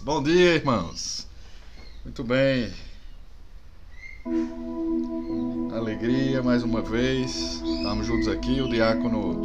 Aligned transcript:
Bom 0.00 0.20
dia, 0.20 0.56
irmãos. 0.56 1.28
Muito 2.02 2.24
bem. 2.24 2.72
Alegria 5.72 6.42
mais 6.42 6.64
uma 6.64 6.80
vez. 6.80 7.62
Estamos 7.62 8.06
juntos 8.06 8.26
aqui. 8.26 8.60
O 8.60 8.68
diácono 8.68 9.42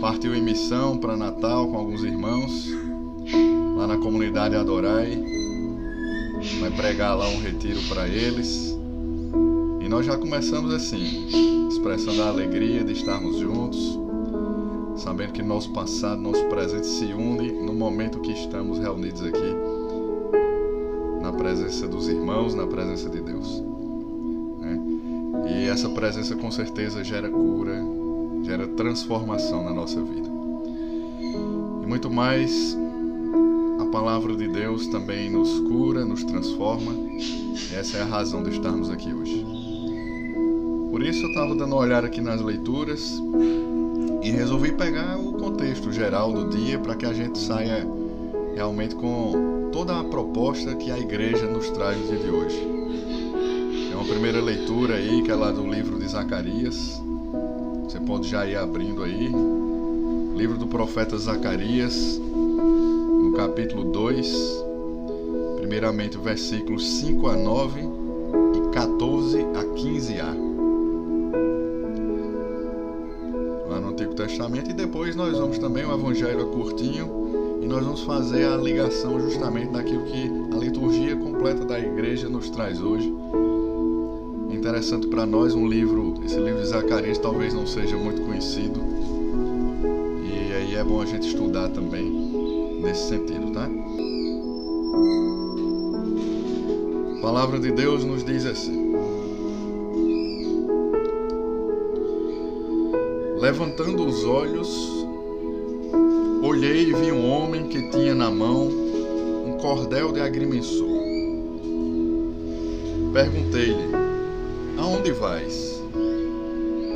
partiu 0.00 0.32
em 0.32 0.42
missão 0.42 0.96
para 0.98 1.16
Natal 1.16 1.66
com 1.68 1.78
alguns 1.78 2.04
irmãos 2.04 2.68
lá 3.76 3.88
na 3.88 3.96
comunidade 3.96 4.54
Adorai. 4.54 5.20
Vai 6.60 6.70
pregar 6.70 7.16
lá 7.16 7.28
um 7.28 7.40
retiro 7.40 7.80
para 7.88 8.06
eles. 8.06 8.76
E 9.80 9.88
nós 9.88 10.06
já 10.06 10.16
começamos 10.16 10.72
assim, 10.72 11.26
expressando 11.68 12.22
a 12.22 12.28
alegria 12.28 12.84
de 12.84 12.92
estarmos 12.92 13.38
juntos, 13.38 13.98
sabendo 14.98 15.32
que 15.32 15.42
nosso 15.42 15.72
passado, 15.72 16.20
nosso 16.20 16.44
presente 16.44 16.86
se 16.86 17.06
une 17.06 17.50
no 17.50 17.72
momento 17.72 18.20
que 18.20 18.30
estamos 18.30 18.78
reunidos 18.78 19.22
aqui 19.22 19.75
presença 21.46 21.86
dos 21.86 22.08
irmãos, 22.08 22.56
na 22.56 22.66
presença 22.66 23.08
de 23.08 23.20
Deus. 23.20 23.62
Né? 24.58 24.80
E 25.48 25.68
essa 25.68 25.88
presença 25.88 26.34
com 26.34 26.50
certeza 26.50 27.04
gera 27.04 27.28
cura, 27.28 27.80
gera 28.42 28.66
transformação 28.66 29.62
na 29.62 29.72
nossa 29.72 30.02
vida. 30.02 30.28
E 31.84 31.86
muito 31.86 32.10
mais, 32.10 32.76
a 33.78 33.84
palavra 33.92 34.34
de 34.34 34.48
Deus 34.48 34.88
também 34.88 35.30
nos 35.30 35.60
cura, 35.60 36.04
nos 36.04 36.24
transforma. 36.24 36.92
E 36.92 37.76
essa 37.76 37.98
é 37.98 38.02
a 38.02 38.06
razão 38.06 38.42
de 38.42 38.50
estarmos 38.50 38.90
aqui 38.90 39.14
hoje. 39.14 39.46
Por 40.90 41.00
isso 41.00 41.26
eu 41.26 41.28
estava 41.28 41.54
dando 41.54 41.74
uma 41.74 41.82
olhada 41.82 42.08
aqui 42.08 42.20
nas 42.20 42.40
leituras 42.40 43.22
e 44.20 44.32
resolvi 44.32 44.72
pegar 44.72 45.16
o 45.16 45.34
contexto 45.34 45.92
geral 45.92 46.32
do 46.32 46.48
dia 46.48 46.76
para 46.76 46.96
que 46.96 47.06
a 47.06 47.12
gente 47.12 47.38
saia 47.38 47.86
realmente 48.56 48.96
com 48.96 49.55
toda 49.72 49.98
a 49.98 50.04
proposta 50.04 50.74
que 50.74 50.90
a 50.90 50.98
igreja 50.98 51.46
nos 51.46 51.70
traz 51.70 51.98
no 51.98 52.06
dia 52.06 52.18
de 52.18 52.30
hoje. 52.30 52.60
É 53.92 53.94
uma 53.94 54.04
primeira 54.04 54.40
leitura 54.40 54.94
aí, 54.94 55.22
que 55.22 55.30
é 55.30 55.34
lá 55.34 55.50
do 55.50 55.66
livro 55.66 55.98
de 55.98 56.08
Zacarias. 56.08 57.00
Você 57.84 58.00
pode 58.00 58.28
já 58.28 58.46
ir 58.46 58.56
abrindo 58.56 59.02
aí. 59.02 59.32
Livro 60.34 60.58
do 60.58 60.66
profeta 60.66 61.16
Zacarias, 61.16 62.18
no 62.18 63.32
capítulo 63.34 63.84
2, 63.84 64.64
primeiramente 65.56 66.18
versículos 66.18 66.86
5 67.00 67.26
a 67.28 67.36
9 67.36 67.80
e 67.80 68.70
14 68.72 69.40
a 69.40 69.64
15a. 69.64 70.46
Lá 73.68 73.80
no 73.80 73.88
Antigo 73.88 74.14
Testamento, 74.14 74.70
e 74.70 74.74
depois 74.74 75.16
nós 75.16 75.38
vamos 75.38 75.58
também, 75.58 75.84
o 75.84 75.94
Evangelho 75.94 76.40
é 76.40 76.44
curtinho, 76.44 77.25
e 77.66 77.68
nós 77.68 77.84
vamos 77.84 78.02
fazer 78.02 78.44
a 78.44 78.56
ligação 78.56 79.18
justamente 79.20 79.72
daquilo 79.72 80.04
que 80.04 80.30
a 80.54 80.56
liturgia 80.56 81.16
completa 81.16 81.64
da 81.64 81.76
igreja 81.76 82.28
nos 82.28 82.48
traz 82.48 82.80
hoje. 82.80 83.12
É 84.48 84.54
interessante 84.54 85.08
para 85.08 85.26
nós 85.26 85.52
um 85.52 85.66
livro, 85.66 86.14
esse 86.24 86.38
livro 86.38 86.60
de 86.60 86.68
Zacarias 86.68 87.18
talvez 87.18 87.52
não 87.52 87.66
seja 87.66 87.96
muito 87.96 88.22
conhecido. 88.22 88.80
E 90.22 90.54
aí 90.54 90.76
é 90.76 90.84
bom 90.84 91.02
a 91.02 91.06
gente 91.06 91.26
estudar 91.26 91.68
também 91.70 92.08
nesse 92.80 93.08
sentido, 93.08 93.50
tá? 93.50 93.68
A 97.18 97.20
palavra 97.20 97.58
de 97.58 97.72
Deus 97.72 98.04
nos 98.04 98.24
diz 98.24 98.46
assim: 98.46 98.92
Levantando 103.40 104.06
os 104.06 104.24
olhos, 104.24 104.95
olhei 106.56 106.88
e 106.88 106.92
vi 106.94 107.12
um 107.12 107.30
homem 107.30 107.68
que 107.68 107.90
tinha 107.90 108.14
na 108.14 108.30
mão 108.30 108.68
um 109.46 109.58
cordel 109.60 110.10
de 110.10 110.22
agrimensor. 110.22 111.02
Perguntei-lhe: 113.12 113.92
Aonde 114.78 115.12
vais? 115.12 115.84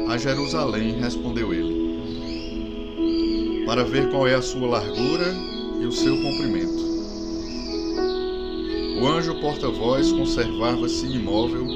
A 0.09 0.17
Jerusalém, 0.17 0.99
respondeu 0.99 1.53
ele, 1.53 1.77
para 3.67 3.85
ver 3.85 4.11
qual 4.11 4.27
é 4.27 4.35
a 4.35 4.41
sua 4.43 4.67
largura 4.67 5.27
e 5.79 5.85
o 5.85 5.93
seu 5.93 6.17
comprimento. 6.17 6.81
O 9.01 9.07
anjo 9.07 9.39
porta-voz 9.41 10.11
conservava-se 10.11 11.07
imóvel 11.07 11.67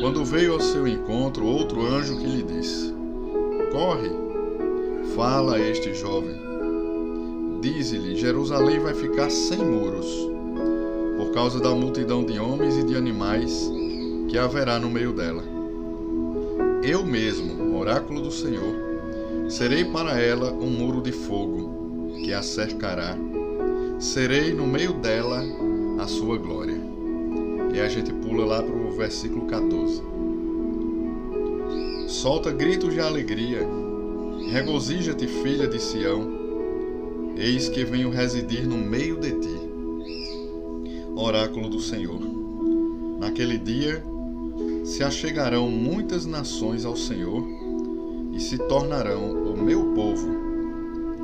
quando 0.00 0.24
veio 0.24 0.54
ao 0.54 0.60
seu 0.60 0.88
encontro 0.88 1.46
outro 1.46 1.86
anjo 1.86 2.18
que 2.18 2.26
lhe 2.26 2.42
disse: 2.42 2.92
Corre, 3.70 4.10
fala 5.14 5.54
a 5.54 5.60
este 5.60 5.94
jovem. 5.94 6.51
Dize-lhe: 7.62 8.16
Jerusalém 8.16 8.80
vai 8.80 8.92
ficar 8.92 9.30
sem 9.30 9.58
muros, 9.58 10.28
por 11.16 11.30
causa 11.30 11.60
da 11.60 11.70
multidão 11.70 12.24
de 12.24 12.36
homens 12.36 12.76
e 12.76 12.82
de 12.82 12.96
animais 12.96 13.70
que 14.28 14.36
haverá 14.36 14.80
no 14.80 14.90
meio 14.90 15.12
dela. 15.12 15.44
Eu 16.82 17.06
mesmo, 17.06 17.76
oráculo 17.78 18.20
do 18.20 18.32
Senhor, 18.32 18.74
serei 19.48 19.84
para 19.84 20.20
ela 20.20 20.52
um 20.52 20.70
muro 20.70 21.00
de 21.00 21.12
fogo 21.12 22.16
que 22.16 22.32
a 22.32 22.42
cercará. 22.42 23.16
Serei 24.00 24.52
no 24.52 24.66
meio 24.66 24.94
dela 24.94 25.40
a 26.00 26.08
sua 26.08 26.36
glória. 26.38 26.80
E 27.72 27.80
a 27.80 27.88
gente 27.88 28.12
pula 28.12 28.44
lá 28.44 28.60
para 28.60 28.74
o 28.74 28.90
versículo 28.90 29.46
14. 29.46 30.02
Solta 32.08 32.50
gritos 32.50 32.92
de 32.92 33.00
alegria, 33.00 33.64
regozija-te, 34.50 35.28
filha 35.28 35.68
de 35.68 35.78
Sião, 35.80 36.41
eis 37.36 37.68
que 37.68 37.84
venho 37.84 38.10
residir 38.10 38.66
no 38.66 38.76
meio 38.76 39.16
de 39.16 39.32
ti. 39.32 39.60
Oráculo 41.16 41.68
do 41.68 41.80
Senhor. 41.80 42.20
Naquele 43.18 43.58
dia 43.58 44.02
se 44.84 45.02
achegarão 45.02 45.70
muitas 45.70 46.26
nações 46.26 46.84
ao 46.84 46.96
Senhor 46.96 47.44
e 48.32 48.40
se 48.40 48.58
tornarão 48.58 49.52
o 49.52 49.62
meu 49.62 49.92
povo. 49.94 50.28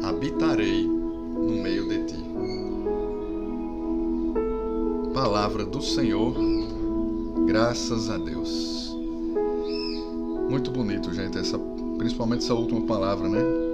Habitarei 0.02 0.86
no 0.86 1.62
meio 1.62 1.88
de 1.88 2.04
ti. 2.04 2.24
Palavra 5.12 5.64
do 5.64 5.82
Senhor, 5.82 6.34
graças 7.46 8.08
a 8.08 8.16
Deus. 8.16 8.96
Muito 10.48 10.70
bonito, 10.70 11.12
gente, 11.12 11.36
essa, 11.36 11.58
principalmente 11.98 12.44
essa 12.44 12.54
última 12.54 12.80
palavra, 12.82 13.28
né? 13.28 13.67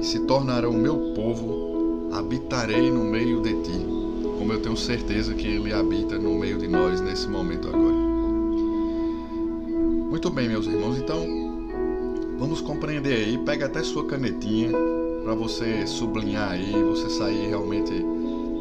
E 0.00 0.04
se 0.04 0.20
tornarão 0.20 0.72
meu 0.72 1.12
povo, 1.14 2.10
habitarei 2.12 2.90
no 2.90 3.04
meio 3.04 3.40
de 3.40 3.54
ti, 3.62 3.86
como 4.38 4.52
eu 4.52 4.60
tenho 4.60 4.76
certeza 4.76 5.34
que 5.34 5.46
ele 5.46 5.72
habita 5.72 6.18
no 6.18 6.34
meio 6.38 6.58
de 6.58 6.68
nós 6.68 7.00
nesse 7.00 7.28
momento 7.28 7.68
agora. 7.68 7.94
Muito 10.10 10.30
bem, 10.30 10.48
meus 10.48 10.66
irmãos, 10.66 10.98
então 10.98 11.24
vamos 12.38 12.60
compreender 12.60 13.14
aí, 13.14 13.38
pega 13.38 13.66
até 13.66 13.82
sua 13.82 14.06
canetinha 14.06 14.70
para 15.24 15.34
você 15.34 15.86
sublinhar 15.86 16.52
aí, 16.52 16.72
você 16.84 17.10
sair 17.10 17.48
realmente 17.48 17.92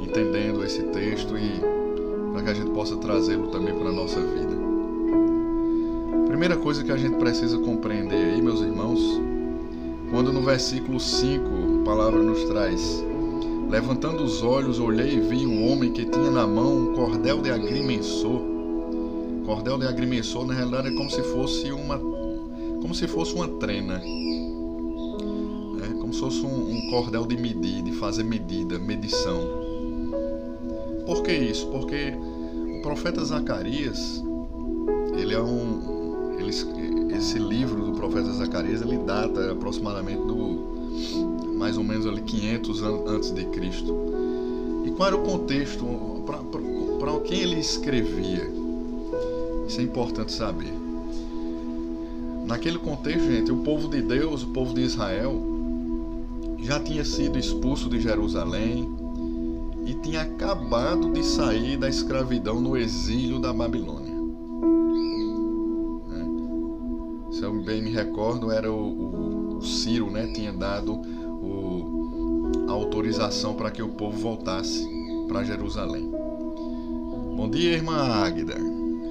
entendendo 0.02 0.64
esse 0.64 0.82
texto 0.84 1.38
e 1.38 1.62
para 2.34 2.44
que 2.44 2.50
a 2.50 2.54
gente 2.54 2.72
possa 2.72 2.98
trazê-lo 2.98 3.48
também 3.48 3.74
para 3.74 3.90
a 3.90 3.94
nossa 3.94 4.20
vida. 4.20 4.56
Primeira 6.28 6.58
coisa 6.58 6.84
que 6.84 6.92
a 6.92 6.98
gente 6.98 7.16
precisa 7.18 7.58
compreender 7.60 8.34
aí, 8.34 8.42
meus 8.42 8.62
irmãos, 8.62 9.00
quando 10.16 10.32
no 10.32 10.42
versículo 10.42 10.98
5 10.98 11.82
a 11.82 11.84
palavra 11.84 12.24
nos 12.24 12.46
traz: 12.46 13.04
Levantando 13.70 14.24
os 14.24 14.42
olhos, 14.42 14.80
olhei 14.80 15.16
e 15.16 15.20
vi 15.20 15.46
um 15.46 15.70
homem 15.70 15.92
que 15.92 16.06
tinha 16.06 16.32
na 16.32 16.48
mão 16.48 16.74
um 16.74 16.96
cordel 16.96 17.42
de 17.42 17.52
agrimensor. 17.52 18.42
Cordel 19.46 19.78
de 19.78 19.86
agrimensor, 19.86 20.48
na 20.48 20.54
realidade, 20.54 20.88
é 20.88 20.92
como 20.92 21.12
se 21.12 21.22
fosse 21.22 21.70
uma 21.70 22.00
como 22.82 22.96
se 22.96 23.10
fosse 23.10 23.36
uma 23.36 23.50
trena. 23.60 24.02
É 25.84 25.94
como 26.00 26.14
se 26.14 26.22
fosse 26.22 26.46
um, 26.46 26.72
um 26.72 26.90
cordel 26.90 27.26
de 27.26 27.36
medir, 27.36 27.84
de 27.84 27.92
fazer 27.92 28.24
medida, 28.24 28.80
medição. 28.80 29.42
Por 31.06 31.24
que 31.24 31.34
isso? 31.34 31.68
Porque 31.68 32.14
o 32.78 32.82
profeta 32.82 33.22
Zacarias, 33.22 34.24
ele 35.18 35.34
é 35.34 35.42
um, 35.42 36.38
ele, 36.40 36.54
esse 37.18 37.40
livro 37.40 37.86
do 37.86 37.92
profeta 37.94 38.32
Zacarias, 38.32 38.82
ele 38.82 38.98
data 38.98 39.52
aproximadamente 39.52 40.22
do 40.22 41.54
mais 41.58 41.78
ou 41.78 41.84
menos 41.84 42.06
ali 42.06 42.22
500 42.22 42.84
anos 42.84 43.10
antes 43.10 43.32
de 43.32 43.46
Cristo. 43.46 43.96
E 44.86 44.92
qual 44.92 45.08
era 45.08 45.18
o 45.18 45.24
contexto 45.24 45.86
para 47.00 47.20
quem 47.22 47.40
ele 47.40 47.60
escrevia? 47.60 48.52
Isso 49.68 49.80
é 49.80 49.84
importante 49.84 50.32
saber. 50.32 50.74
Naquele 52.46 52.78
contexto, 52.78 53.26
gente, 53.26 53.52
o 53.52 53.58
povo 53.58 53.88
de 53.88 54.02
Deus, 54.02 54.44
o 54.44 54.48
povo 54.48 54.74
de 54.74 54.82
Israel, 54.82 55.42
já 56.62 56.80
tinha 56.80 57.04
sido 57.04 57.40
expulso 57.40 57.90
de 57.90 58.00
Jerusalém, 58.00 58.88
e 59.86 59.94
tinha 59.94 60.24
acabado 60.24 61.12
de 61.12 61.24
sair 61.24 61.78
da 61.78 61.88
escravidão 61.88 62.60
no 62.60 62.76
exílio 62.76 63.40
da 63.40 63.54
Babilônia. 63.54 64.05
Bem 67.76 67.82
me 67.82 67.90
recordo, 67.90 68.52
era 68.52 68.72
o, 68.72 68.76
o, 68.76 69.58
o 69.58 69.62
Ciro, 69.62 70.10
né, 70.10 70.32
tinha 70.34 70.54
dado 70.54 70.94
o, 70.94 72.52
a 72.70 72.72
autorização 72.72 73.54
para 73.54 73.70
que 73.70 73.82
o 73.82 73.90
povo 73.90 74.18
voltasse 74.18 74.88
para 75.28 75.44
Jerusalém. 75.44 76.10
Bom 77.36 77.50
dia, 77.50 77.74
irmã 77.74 77.98
Águida. 77.98 78.56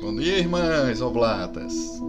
Bom 0.00 0.16
dia, 0.16 0.38
irmãs 0.38 1.02
oblatas. 1.02 1.74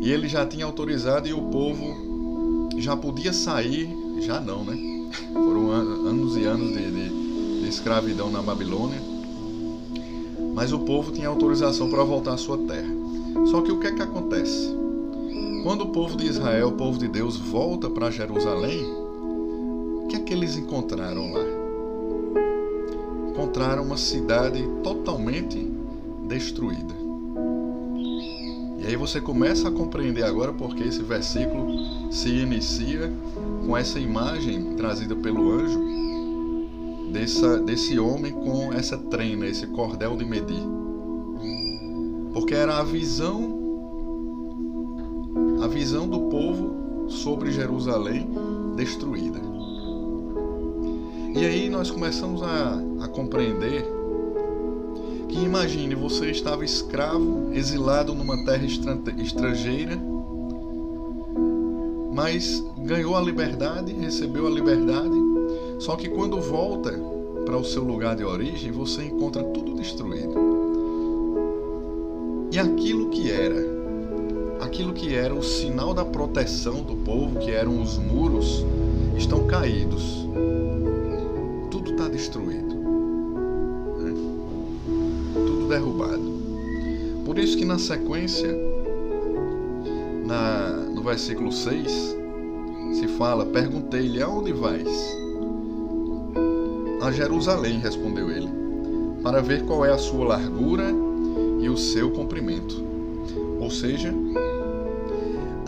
e 0.00 0.12
ele 0.12 0.28
já 0.28 0.46
tinha 0.46 0.64
autorizado 0.64 1.26
e 1.26 1.32
o 1.32 1.42
povo 1.50 2.68
já 2.76 2.96
podia 2.96 3.32
sair, 3.32 3.90
já 4.20 4.40
não, 4.40 4.64
né? 4.64 5.10
Foram 5.32 5.72
anos 5.72 6.36
e 6.36 6.44
anos 6.44 6.68
de, 6.68 6.88
de, 6.88 7.62
de 7.62 7.68
escravidão 7.68 8.30
na 8.30 8.42
Babilônia. 8.42 9.00
Mas 10.54 10.72
o 10.72 10.78
povo 10.78 11.10
tinha 11.10 11.26
autorização 11.26 11.90
para 11.90 12.04
voltar 12.04 12.34
à 12.34 12.36
sua 12.36 12.58
terra. 12.58 12.97
Só 13.46 13.62
que 13.62 13.72
o 13.72 13.78
que 13.78 13.86
é 13.86 13.92
que 13.92 14.02
acontece? 14.02 14.76
Quando 15.62 15.82
o 15.82 15.88
povo 15.88 16.16
de 16.16 16.26
Israel, 16.26 16.68
o 16.68 16.72
povo 16.72 16.98
de 16.98 17.08
Deus, 17.08 17.36
volta 17.36 17.90
para 17.90 18.10
Jerusalém, 18.10 18.84
o 18.84 20.06
que 20.08 20.16
é 20.16 20.20
que 20.20 20.32
eles 20.32 20.56
encontraram 20.56 21.32
lá? 21.32 21.44
Encontraram 23.30 23.82
uma 23.82 23.96
cidade 23.96 24.66
totalmente 24.82 25.58
destruída. 26.26 26.94
E 28.78 28.86
aí 28.86 28.96
você 28.96 29.20
começa 29.20 29.68
a 29.68 29.72
compreender 29.72 30.22
agora 30.22 30.52
porque 30.52 30.84
esse 30.84 31.02
versículo 31.02 32.12
se 32.12 32.28
inicia 32.28 33.12
com 33.66 33.76
essa 33.76 33.98
imagem 33.98 34.76
trazida 34.76 35.14
pelo 35.16 35.50
anjo 35.52 35.80
dessa, 37.12 37.58
desse 37.58 37.98
homem 37.98 38.32
com 38.32 38.72
essa 38.72 38.96
trena, 38.96 39.46
esse 39.46 39.66
cordel 39.66 40.16
de 40.16 40.24
medir. 40.24 40.77
Porque 42.38 42.54
era 42.54 42.78
a 42.78 42.84
visão 42.84 43.58
a 45.60 45.66
visão 45.66 46.06
do 46.06 46.20
povo 46.30 47.08
sobre 47.10 47.50
Jerusalém 47.50 48.28
destruída. 48.76 49.40
E 51.34 51.44
aí 51.44 51.68
nós 51.68 51.90
começamos 51.90 52.40
a, 52.44 52.80
a 53.00 53.08
compreender 53.08 53.84
que 55.28 55.40
imagine 55.40 55.96
você 55.96 56.30
estava 56.30 56.64
escravo, 56.64 57.50
exilado 57.52 58.14
numa 58.14 58.44
terra 58.44 58.64
estrangeira, 58.64 59.98
mas 62.14 62.64
ganhou 62.78 63.16
a 63.16 63.20
liberdade, 63.20 63.92
recebeu 63.94 64.46
a 64.46 64.50
liberdade, 64.50 65.16
só 65.80 65.96
que 65.96 66.08
quando 66.08 66.40
volta 66.40 66.92
para 67.44 67.56
o 67.56 67.64
seu 67.64 67.82
lugar 67.82 68.14
de 68.14 68.22
origem, 68.22 68.70
você 68.70 69.06
encontra 69.06 69.42
tudo 69.42 69.74
destruído. 69.74 70.47
E 72.50 72.58
aquilo 72.58 73.10
que 73.10 73.30
era 73.30 73.78
aquilo 74.60 74.92
que 74.92 75.14
era 75.14 75.34
o 75.34 75.42
sinal 75.42 75.94
da 75.94 76.04
proteção 76.04 76.82
do 76.82 76.94
povo, 76.96 77.38
que 77.38 77.50
eram 77.50 77.80
os 77.80 77.98
muros, 77.98 78.64
estão 79.16 79.46
caídos. 79.46 80.26
Tudo 81.70 81.90
está 81.90 82.08
destruído. 82.08 82.74
Né? 83.98 84.14
Tudo 85.34 85.68
derrubado. 85.68 86.38
Por 87.24 87.38
isso 87.38 87.56
que 87.56 87.64
na 87.64 87.78
sequência, 87.78 88.48
na, 90.24 90.70
no 90.94 91.02
versículo 91.02 91.50
6, 91.50 92.16
se 92.92 93.08
fala: 93.18 93.46
Perguntei-lhe, 93.46 94.22
aonde 94.22 94.52
vais? 94.52 95.16
A 97.02 97.10
Jerusalém, 97.12 97.78
respondeu 97.78 98.30
ele, 98.30 98.48
para 99.22 99.40
ver 99.40 99.64
qual 99.64 99.84
é 99.84 99.92
a 99.92 99.98
sua 99.98 100.26
largura 100.26 101.07
e 101.60 101.68
o 101.68 101.76
seu 101.76 102.10
comprimento. 102.10 102.82
Ou 103.60 103.70
seja, 103.70 104.14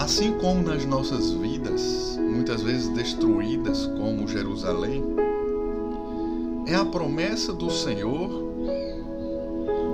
Assim 0.01 0.33
como 0.33 0.63
nas 0.63 0.87
nossas 0.87 1.31
vidas, 1.31 2.19
muitas 2.19 2.63
vezes 2.63 2.89
destruídas, 2.89 3.87
como 3.99 4.27
Jerusalém, 4.27 5.05
é 6.67 6.75
a 6.75 6.87
promessa 6.87 7.53
do 7.53 7.71
Senhor 7.71 8.31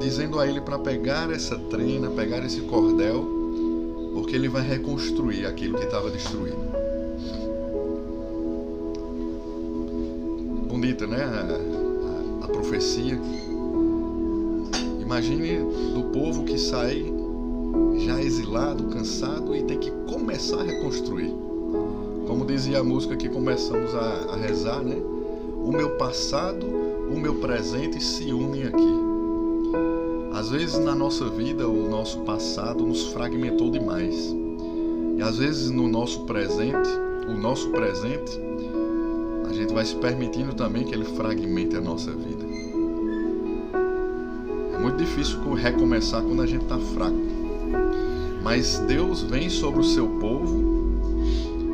dizendo 0.01 0.39
a 0.39 0.47
ele 0.47 0.61
para 0.61 0.79
pegar 0.79 1.29
essa 1.33 1.59
trena, 1.59 2.09
pegar 2.09 2.45
esse 2.45 2.61
cordel, 2.61 3.27
porque 4.15 4.37
ele 4.37 4.49
vai 4.49 4.63
reconstruir 4.63 5.45
aquilo 5.45 5.77
que 5.77 5.85
estava 5.85 6.09
destruído. 6.09 6.57
Bonita, 10.69 11.05
né? 11.09 11.25
A, 11.25 12.45
a, 12.45 12.45
a 12.45 12.49
profecia. 12.49 13.21
Imagine 15.17 15.61
do 15.95 16.03
povo 16.13 16.45
que 16.45 16.59
sai 16.59 17.03
já 18.05 18.21
exilado, 18.21 18.85
cansado 18.89 19.57
e 19.57 19.63
tem 19.63 19.79
que 19.79 19.91
começar 20.07 20.61
a 20.61 20.63
reconstruir. 20.63 21.35
Como 22.27 22.45
dizia 22.45 22.81
a 22.81 22.85
música 22.85 23.17
que 23.17 23.27
começamos 23.27 23.95
a, 23.95 24.35
a 24.35 24.37
rezar, 24.37 24.83
né? 24.83 24.97
O 25.65 25.73
meu 25.73 25.97
passado, 25.97 26.67
o 26.67 27.19
meu 27.19 27.37
presente 27.37 27.99
se 27.99 28.31
unem 28.31 28.65
aqui. 28.65 28.95
Às 30.35 30.51
vezes 30.51 30.79
na 30.81 30.95
nossa 30.95 31.31
vida 31.31 31.67
o 31.67 31.89
nosso 31.89 32.19
passado 32.21 32.85
nos 32.85 33.07
fragmentou 33.07 33.71
demais. 33.71 34.37
E 35.17 35.23
às 35.23 35.39
vezes 35.39 35.71
no 35.71 35.89
nosso 35.89 36.25
presente, 36.25 36.91
o 37.27 37.33
nosso 37.33 37.71
presente, 37.71 38.39
a 39.49 39.53
gente 39.55 39.73
vai 39.73 39.87
se 39.87 39.97
permitindo 39.97 40.53
também 40.53 40.85
que 40.85 40.95
ele 40.95 41.07
fragmente 41.07 41.75
a 41.75 41.81
nossa 41.81 42.11
vida. 42.11 42.36
Muito 44.97 45.11
difícil 45.11 45.53
recomeçar 45.53 46.23
quando 46.23 46.41
a 46.41 46.47
gente 46.47 46.63
está 46.63 46.79
fraco. 46.79 47.19
Mas 48.43 48.79
Deus 48.79 49.21
vem 49.21 49.51
sobre 49.51 49.81
o 49.81 49.85
seu 49.85 50.09
povo 50.09 50.65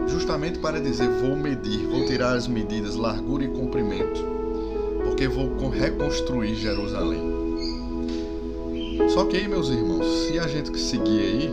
justamente 0.09 0.59
para 0.59 0.81
dizer: 0.81 1.09
vou 1.09 1.37
medir, 1.37 1.87
vou 1.87 2.05
tirar 2.05 2.35
as 2.35 2.49
medidas, 2.49 2.97
largura 2.97 3.45
e 3.45 3.49
comprimento, 3.49 4.25
porque 5.05 5.29
vou 5.29 5.69
reconstruir 5.71 6.57
Jerusalém. 6.57 7.21
Só 9.11 9.25
que 9.27 9.37
aí, 9.37 9.47
meus 9.47 9.69
irmãos, 9.69 10.05
se 10.27 10.41
a 10.41 10.49
gente 10.49 10.77
seguir 10.77 11.21
aí, 11.21 11.51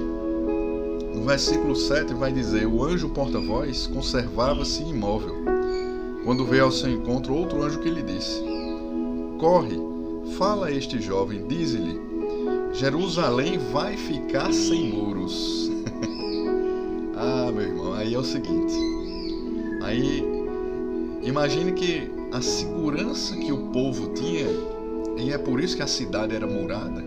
no 1.14 1.24
versículo 1.24 1.76
7 1.76 2.16
vai 2.16 2.32
dizer: 2.32 2.66
O 2.66 2.84
anjo 2.84 3.10
porta-voz 3.10 3.86
conservava-se 3.86 4.82
imóvel. 4.82 5.36
Quando 6.26 6.46
veio 6.46 6.64
ao 6.64 6.72
seu 6.72 6.90
encontro 6.90 7.36
outro 7.36 7.62
anjo 7.62 7.80
que 7.80 7.92
lhe 7.92 8.02
disse: 8.02 8.42
Corre, 9.38 9.89
fala 10.38 10.68
a 10.68 10.72
este 10.72 11.02
jovem, 11.02 11.48
dize-lhe 11.48 12.10
Jerusalém 12.74 13.58
vai 13.58 13.98
ficar 13.98 14.54
sem 14.54 14.90
muros. 14.90 15.70
ah, 17.18 17.52
meu 17.52 17.64
irmão, 17.64 17.94
aí 17.94 18.14
é 18.14 18.18
o 18.18 18.24
seguinte. 18.24 18.74
Aí 19.82 20.24
imagine 21.24 21.72
que 21.74 22.10
a 22.32 22.42
segurança 22.42 23.36
que 23.36 23.52
o 23.52 23.70
povo 23.72 24.14
tinha, 24.14 24.48
e 25.18 25.32
é 25.32 25.38
por 25.38 25.60
isso 25.60 25.76
que 25.76 25.82
a 25.82 25.88
cidade 25.88 26.36
era 26.36 26.48
murada. 26.48 27.04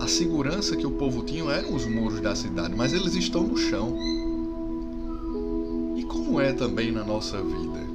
A 0.00 0.08
segurança 0.08 0.76
que 0.76 0.86
o 0.86 0.90
povo 0.92 1.22
tinha 1.22 1.44
eram 1.52 1.74
os 1.74 1.86
muros 1.86 2.20
da 2.20 2.34
cidade, 2.34 2.74
mas 2.74 2.92
eles 2.92 3.14
estão 3.14 3.42
no 3.42 3.56
chão. 3.56 3.96
E 5.96 6.02
como 6.04 6.40
é 6.40 6.52
também 6.52 6.90
na 6.90 7.04
nossa 7.04 7.40
vida? 7.42 7.85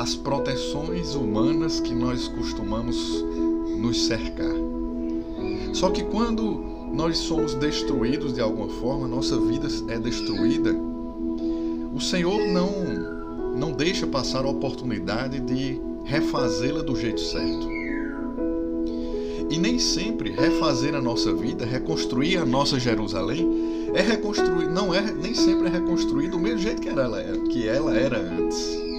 As 0.00 0.14
proteções 0.14 1.14
humanas 1.14 1.78
que 1.78 1.94
nós 1.94 2.26
costumamos 2.26 3.22
nos 3.76 4.06
cercar. 4.06 4.54
Só 5.74 5.90
que 5.90 6.02
quando 6.04 6.88
nós 6.90 7.18
somos 7.18 7.54
destruídos 7.54 8.32
de 8.32 8.40
alguma 8.40 8.70
forma, 8.80 9.06
nossa 9.06 9.38
vida 9.38 9.68
é 9.88 9.98
destruída, 9.98 10.74
o 11.94 12.00
Senhor 12.00 12.40
não 12.48 12.70
não 13.54 13.72
deixa 13.72 14.06
passar 14.06 14.46
a 14.46 14.48
oportunidade 14.48 15.38
de 15.38 15.78
refazê-la 16.04 16.80
do 16.80 16.96
jeito 16.96 17.20
certo. 17.20 17.68
E 19.50 19.58
nem 19.58 19.78
sempre 19.78 20.30
refazer 20.30 20.94
a 20.94 21.00
nossa 21.02 21.30
vida, 21.34 21.66
reconstruir 21.66 22.38
a 22.38 22.46
nossa 22.46 22.80
Jerusalém, 22.80 23.90
é 23.92 24.00
reconstruir, 24.00 24.66
não 24.70 24.94
é 24.94 25.12
nem 25.12 25.34
sempre 25.34 25.66
é 25.66 25.70
reconstruir 25.70 26.28
do 26.28 26.38
mesmo 26.38 26.60
jeito 26.60 26.80
que 26.80 26.88
ela 26.88 27.20
era, 27.20 27.38
que 27.40 27.68
ela 27.68 27.94
era 27.94 28.18
antes. 28.18 28.89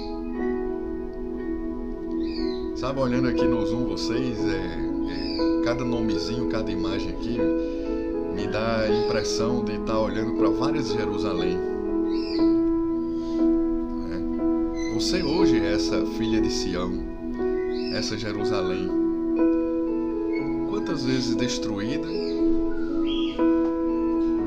Sabe, 2.81 2.99
olhando 2.99 3.27
aqui 3.27 3.43
no 3.43 3.63
Zoom 3.63 3.85
vocês, 3.85 4.39
é, 4.43 5.63
cada 5.63 5.85
nomezinho, 5.85 6.49
cada 6.49 6.71
imagem 6.71 7.11
aqui 7.11 7.37
me 8.35 8.47
dá 8.47 8.79
a 8.79 8.89
impressão 8.89 9.63
de 9.63 9.73
estar 9.73 9.99
olhando 9.99 10.33
para 10.33 10.49
várias 10.49 10.91
Jerusalém. 10.91 11.59
É. 14.09 14.93
Você 14.95 15.21
hoje 15.21 15.59
é 15.59 15.73
essa 15.73 16.03
filha 16.17 16.41
de 16.41 16.49
Sião, 16.49 16.91
essa 17.93 18.17
Jerusalém. 18.17 18.89
Quantas 20.71 21.05
vezes 21.05 21.35
destruída, 21.35 22.07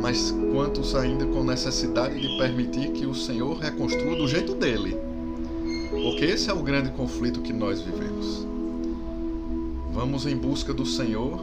mas 0.03 0.35
quantos 0.53 0.97
ainda 0.97 1.25
com 1.25 1.45
necessidade 1.45 2.21
de 2.21 2.37
permitir 2.37 2.91
que 2.91 3.07
o 3.07 3.15
Senhor 3.15 3.57
reconstrua 3.59 4.17
do 4.17 4.27
jeito 4.27 4.57
dele. 4.57 5.14
Porque 6.15 6.27
esse 6.27 6.49
é 6.49 6.55
o 6.55 6.63
grande 6.63 6.93
conflito 6.93 7.41
que 7.41 7.53
nós 7.53 7.81
vivemos. 7.81 8.47
Vamos 9.93 10.27
em 10.27 10.37
busca 10.37 10.73
do 10.73 10.87
Senhor. 10.87 11.41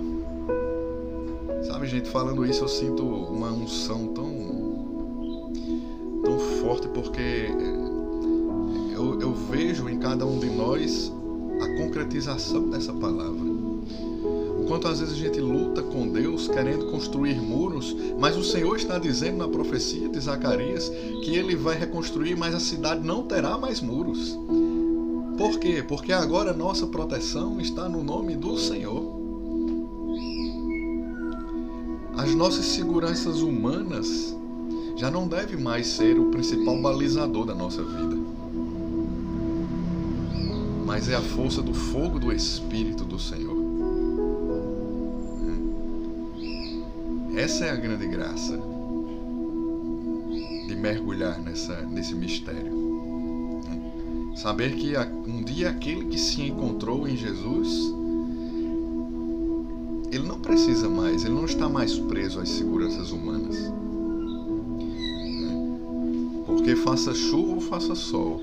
Sabe, 1.68 1.88
gente, 1.88 2.10
falando 2.10 2.46
isso 2.46 2.64
eu 2.64 2.70
sinto 2.70 3.04
uma 3.04 3.52
unção 3.52 4.08
tão 4.08 5.52
tão 6.24 6.40
forte 6.62 6.88
porque 6.88 7.50
eu, 8.94 9.20
eu 9.20 9.34
vejo 9.34 9.90
em 9.90 10.00
cada 10.00 10.26
um 10.26 10.40
de 10.40 10.50
nós 10.50 11.12
a 11.60 11.84
concretização 11.84 12.70
dessa 12.70 12.94
palavra. 12.94 13.52
O 14.62 14.64
quanto 14.68 14.88
às 14.88 15.02
vezes 15.02 15.16
a 15.16 15.18
gente 15.18 15.42
luta 15.42 15.82
com 15.82 16.08
Deus 16.08 16.48
querendo 16.48 16.86
construir 16.86 17.42
muros, 17.42 17.94
mas 18.18 18.38
o 18.38 18.44
Senhor 18.44 18.78
está 18.78 18.98
dizendo 18.98 19.40
na 19.40 19.50
profecia 19.50 20.08
de 20.08 20.20
Zacarias 20.20 20.88
que 21.24 21.36
ele 21.36 21.58
vai 21.58 21.78
reconstruir, 21.78 22.38
mas 22.38 22.56
a 22.56 22.60
cidade 22.60 23.06
não 23.06 23.24
terá 23.24 23.58
mais 23.58 23.82
muros. 23.82 24.40
Por 25.42 25.58
quê? 25.58 25.82
Porque 25.82 26.14
agora 26.14 26.54
nossa 26.54 26.86
proteção 26.86 27.60
está 27.60 27.90
no 27.90 28.04
nome 28.04 28.36
do 28.36 28.60
Senhor. 28.60 29.20
As 32.16 32.36
nossas 32.36 32.64
seguranças 32.66 33.42
humanas 33.42 34.38
já 34.96 35.10
não 35.10 35.28
devem 35.28 35.60
mais 35.60 35.88
ser 35.88 36.20
o 36.20 36.30
principal 36.30 36.80
balizador 36.80 37.48
da 37.48 37.56
nossa 37.56 37.84
vida. 37.84 38.16
Mas 40.86 41.10
é 41.10 41.16
a 41.16 41.22
força 41.22 41.60
do 41.60 41.74
fogo 41.74 42.20
do 42.20 42.32
Espírito 42.32 43.04
do 43.04 43.18
Senhor. 43.18 43.58
Essa 47.36 47.66
é 47.66 47.72
a 47.72 47.76
grande 47.78 48.06
graça 48.06 48.60
de 50.68 50.76
mergulhar 50.76 51.42
nessa, 51.42 51.82
nesse 51.82 52.14
mistério. 52.14 52.81
Saber 54.42 54.74
que 54.74 54.94
um 55.28 55.44
dia 55.44 55.70
aquele 55.70 56.06
que 56.06 56.18
se 56.18 56.42
encontrou 56.42 57.08
em 57.08 57.16
Jesus, 57.16 57.94
ele 60.12 60.28
não 60.28 60.40
precisa 60.40 60.90
mais, 60.90 61.24
ele 61.24 61.36
não 61.36 61.46
está 61.46 61.70
mais 61.70 62.00
preso 62.00 62.40
às 62.40 62.50
seguranças 62.50 63.12
humanas. 63.12 63.56
Porque 66.48 66.76
faça 66.76 67.14
chuva 67.14 67.54
ou 67.54 67.62
faça 67.62 67.94
sol, 67.94 68.42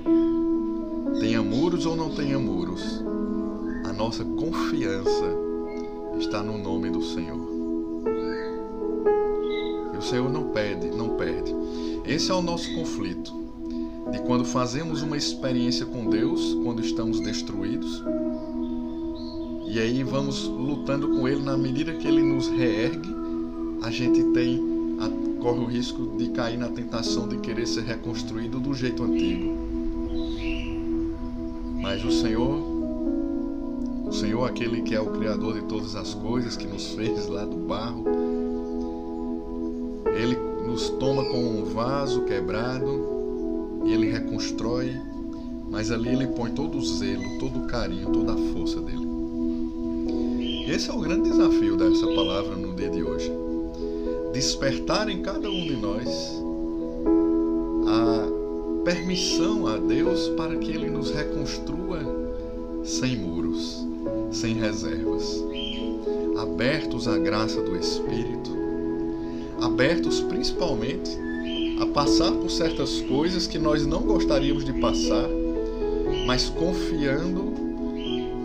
tenha 1.19 1.43
muros 1.43 1.85
ou 1.85 1.97
não 1.97 2.11
tenha 2.11 2.38
muros, 2.38 3.02
a 3.85 3.93
nossa 3.93 4.25
confiança 4.25 5.26
está 6.17 6.45
no 6.45 6.59
nome 6.59 6.90
do 6.90 7.02
Senhor. 7.02 7.40
E 9.95 9.97
o 9.97 10.02
Senhor 10.02 10.31
não 10.31 10.50
perde, 10.50 10.90
não 10.93 11.17
perde. 11.17 11.52
Esse 12.05 12.31
é 12.31 12.35
o 12.35 12.40
nosso 12.40 12.73
conflito 12.73 13.48
de 14.12 14.21
quando 14.21 14.45
fazemos 14.45 15.03
uma 15.03 15.17
experiência 15.17 15.85
com 15.87 16.09
Deus, 16.09 16.55
quando 16.65 16.81
estamos 16.81 17.21
destruídos, 17.21 18.03
e 19.67 19.79
aí 19.79 20.03
vamos 20.03 20.45
lutando 20.45 21.09
com 21.09 21.29
Ele 21.29 21.43
na 21.43 21.57
medida 21.57 21.93
que 21.93 22.09
Ele 22.09 22.23
nos 22.23 22.49
reergue, 22.49 23.15
a 23.83 23.91
gente 23.91 24.23
tem 24.33 24.79
corre 25.41 25.61
o 25.61 25.67
risco 25.67 26.17
de 26.17 26.29
cair 26.31 26.59
na 26.59 26.69
tentação 26.69 27.29
de 27.29 27.38
querer 27.38 27.67
ser 27.67 27.83
reconstruído 27.83 28.59
do 28.59 28.75
jeito 28.75 29.05
antigo. 29.05 29.57
Mas 31.81 32.05
o 32.05 32.11
Senhor, 32.11 32.61
o 34.07 34.12
Senhor 34.12 34.45
aquele 34.45 34.83
que 34.83 34.95
é 34.95 35.00
o 35.00 35.12
criador 35.12 35.55
de 35.55 35.62
todas 35.62 35.95
as 35.95 36.12
coisas, 36.12 36.57
que 36.57 36.67
nos 36.67 36.88
fez 36.88 37.27
lá 37.29 37.45
do 37.45 37.57
barro, 37.57 38.05
ele 40.15 40.37
nos 40.67 40.91
toma 40.91 41.25
como 41.25 41.61
um 41.61 41.65
vaso 41.65 42.23
quebrado 42.23 43.08
ele 43.92 44.11
reconstrói, 44.11 44.92
mas 45.71 45.90
ali 45.90 46.09
ele 46.09 46.26
põe 46.28 46.50
todo 46.50 46.78
o 46.78 46.85
zelo, 46.85 47.38
todo 47.38 47.61
o 47.61 47.66
carinho, 47.66 48.11
toda 48.11 48.33
a 48.33 48.37
força 48.52 48.80
dele. 48.80 49.09
Esse 50.68 50.90
é 50.90 50.92
o 50.92 51.00
grande 51.00 51.30
desafio 51.30 51.76
dessa 51.76 52.07
palavra 52.09 52.54
no 52.54 52.75
dia 52.75 52.90
de 52.90 53.02
hoje. 53.02 53.33
Despertar 54.33 55.09
em 55.09 55.23
cada 55.23 55.49
um 55.50 55.62
de 55.62 55.76
nós 55.76 56.42
a 57.87 58.83
permissão 58.85 59.66
a 59.66 59.78
Deus 59.78 60.28
para 60.37 60.57
que 60.57 60.71
ele 60.71 60.90
nos 60.90 61.11
reconstrua 61.11 62.00
sem 62.85 63.16
muros, 63.16 63.87
sem 64.30 64.54
reservas, 64.54 65.42
abertos 66.38 67.09
à 67.09 67.18
graça 67.18 67.61
do 67.62 67.76
Espírito, 67.76 68.50
abertos 69.61 70.21
principalmente 70.21 71.28
a 71.81 71.87
passar 71.87 72.33
por 72.33 72.51
certas 72.51 73.01
coisas 73.03 73.47
que 73.47 73.59
nós 73.59 73.87
não 73.87 74.03
gostaríamos 74.03 74.65
de 74.65 74.73
passar, 74.73 75.29
mas 76.27 76.49
confiando 76.49 77.53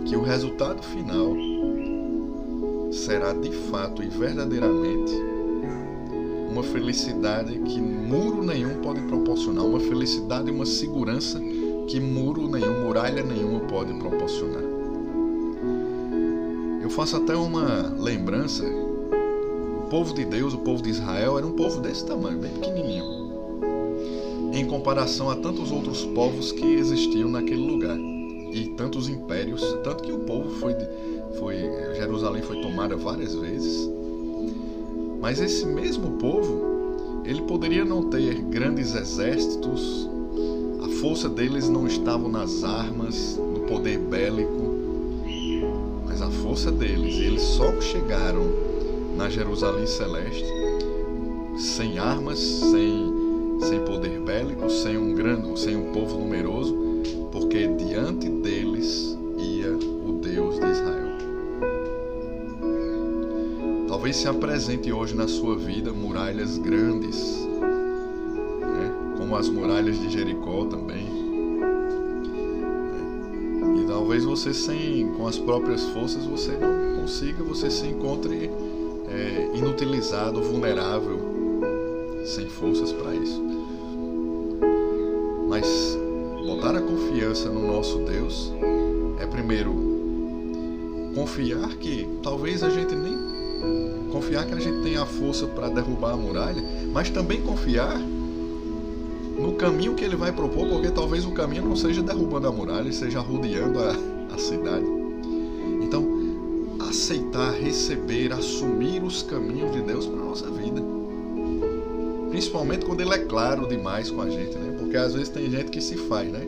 que 0.04 0.16
o 0.16 0.22
resultado 0.22 0.82
final 0.82 1.34
será 2.92 3.32
de 3.32 3.50
fato 3.50 4.02
e 4.02 4.08
verdadeiramente 4.08 5.12
uma 6.48 6.62
felicidade 6.62 7.58
que 7.58 7.80
muro 7.80 8.44
nenhum 8.44 8.80
pode 8.80 9.00
proporcionar, 9.02 9.64
uma 9.64 9.80
felicidade 9.80 10.48
e 10.48 10.52
uma 10.52 10.64
segurança 10.64 11.40
que 11.88 11.98
muro 11.98 12.46
nenhum, 12.46 12.84
muralha 12.84 13.24
nenhuma 13.24 13.60
pode 13.60 13.92
proporcionar. 13.94 14.62
Eu 16.80 16.88
faço 16.90 17.16
até 17.16 17.34
uma 17.34 17.92
lembrança. 17.98 18.64
O 18.64 19.88
povo 19.88 20.14
de 20.14 20.24
Deus, 20.24 20.54
o 20.54 20.58
povo 20.58 20.82
de 20.82 20.90
Israel, 20.90 21.38
era 21.38 21.46
um 21.46 21.52
povo 21.52 21.80
desse 21.80 22.06
tamanho, 22.06 22.38
bem 22.38 22.52
pequenininho 22.52 23.23
em 24.54 24.64
comparação 24.66 25.28
a 25.28 25.34
tantos 25.34 25.72
outros 25.72 26.04
povos 26.06 26.52
que 26.52 26.64
existiam 26.64 27.28
naquele 27.28 27.66
lugar 27.66 27.98
e 28.52 28.68
tantos 28.76 29.08
impérios, 29.08 29.60
tanto 29.82 30.04
que 30.04 30.12
o 30.12 30.20
povo 30.20 30.48
foi, 30.60 30.74
foi 31.38 31.56
Jerusalém 31.96 32.42
foi 32.42 32.60
tomada 32.60 32.96
várias 32.96 33.34
vezes. 33.34 33.90
Mas 35.20 35.40
esse 35.40 35.66
mesmo 35.66 36.12
povo, 36.18 37.22
ele 37.24 37.42
poderia 37.42 37.84
não 37.84 38.04
ter 38.04 38.34
grandes 38.42 38.94
exércitos, 38.94 40.08
a 40.84 40.88
força 41.00 41.28
deles 41.28 41.68
não 41.68 41.86
estava 41.86 42.28
nas 42.28 42.62
armas, 42.62 43.36
no 43.36 43.60
poder 43.60 43.98
bélico, 43.98 44.74
mas 46.06 46.22
a 46.22 46.30
força 46.30 46.70
deles, 46.70 47.16
eles 47.16 47.42
só 47.42 47.80
chegaram 47.80 48.44
na 49.16 49.28
Jerusalém 49.28 49.86
celeste 49.86 50.44
sem 51.56 51.98
armas, 51.98 52.38
sem 52.38 53.23
sem 53.64 53.80
poder 53.80 54.20
bélico, 54.20 54.68
sem 54.68 54.98
um 54.98 55.14
grande, 55.14 55.58
sem 55.58 55.74
um 55.76 55.92
povo 55.92 56.18
numeroso, 56.18 56.76
porque 57.32 57.66
diante 57.66 58.28
deles 58.28 59.16
ia 59.38 59.72
o 59.72 60.20
Deus 60.20 60.60
de 60.60 60.70
Israel. 60.70 61.08
Talvez 63.88 64.16
se 64.16 64.28
apresente 64.28 64.92
hoje 64.92 65.14
na 65.14 65.26
sua 65.26 65.56
vida 65.56 65.92
muralhas 65.92 66.58
grandes, 66.58 67.48
né? 68.60 68.92
como 69.16 69.34
as 69.34 69.48
muralhas 69.48 69.98
de 69.98 70.10
Jericó 70.10 70.66
também. 70.66 71.04
Né? 71.04 71.62
E 73.82 73.86
talvez 73.86 74.24
você 74.24 74.52
sem, 74.52 75.08
com 75.16 75.26
as 75.26 75.38
próprias 75.38 75.84
forças, 75.84 76.26
você 76.26 76.52
não 76.52 77.00
consiga, 77.00 77.42
você 77.42 77.70
se 77.70 77.86
encontre 77.86 78.50
é, 79.08 79.50
inutilizado, 79.54 80.42
vulnerável, 80.42 81.18
sem 82.24 82.46
forças 82.48 82.92
para 82.92 83.14
isso. 83.14 83.53
Confiança 87.14 87.48
no 87.48 87.64
nosso 87.64 87.98
Deus 87.98 88.52
é 89.20 89.26
primeiro 89.26 89.72
confiar 91.14 91.68
que 91.76 92.08
talvez 92.24 92.60
a 92.64 92.68
gente 92.68 92.92
nem 92.92 93.16
confiar 94.10 94.44
que 94.44 94.52
a 94.52 94.58
gente 94.58 94.82
tem 94.82 94.96
a 94.96 95.06
força 95.06 95.46
para 95.46 95.68
derrubar 95.68 96.14
a 96.14 96.16
muralha, 96.16 96.60
mas 96.92 97.10
também 97.10 97.40
confiar 97.40 98.00
no 98.00 99.52
caminho 99.52 99.94
que 99.94 100.04
ele 100.04 100.16
vai 100.16 100.32
propor, 100.32 100.66
porque 100.66 100.90
talvez 100.90 101.24
o 101.24 101.30
caminho 101.30 101.64
não 101.64 101.76
seja 101.76 102.02
derrubando 102.02 102.48
a 102.48 102.52
muralha, 102.52 102.90
seja 102.92 103.20
rodeando 103.20 103.78
a, 103.78 103.96
a 104.34 104.38
cidade. 104.38 104.84
Então, 105.82 106.04
aceitar, 106.88 107.52
receber, 107.52 108.32
assumir 108.32 109.04
os 109.04 109.22
caminhos 109.22 109.70
de 109.70 109.82
Deus 109.82 110.04
para 110.04 110.16
nossa 110.16 110.50
vida. 110.50 110.82
Principalmente 112.30 112.84
quando 112.84 113.02
ele 113.02 113.14
é 113.14 113.18
claro 113.18 113.68
demais 113.68 114.10
com 114.10 114.20
a 114.20 114.28
gente, 114.28 114.56
né? 114.56 114.76
Porque 114.78 114.96
às 114.96 115.14
vezes 115.14 115.28
tem 115.28 115.48
gente 115.48 115.70
que 115.70 115.80
se 115.80 115.96
faz, 115.96 116.30
né? 116.30 116.43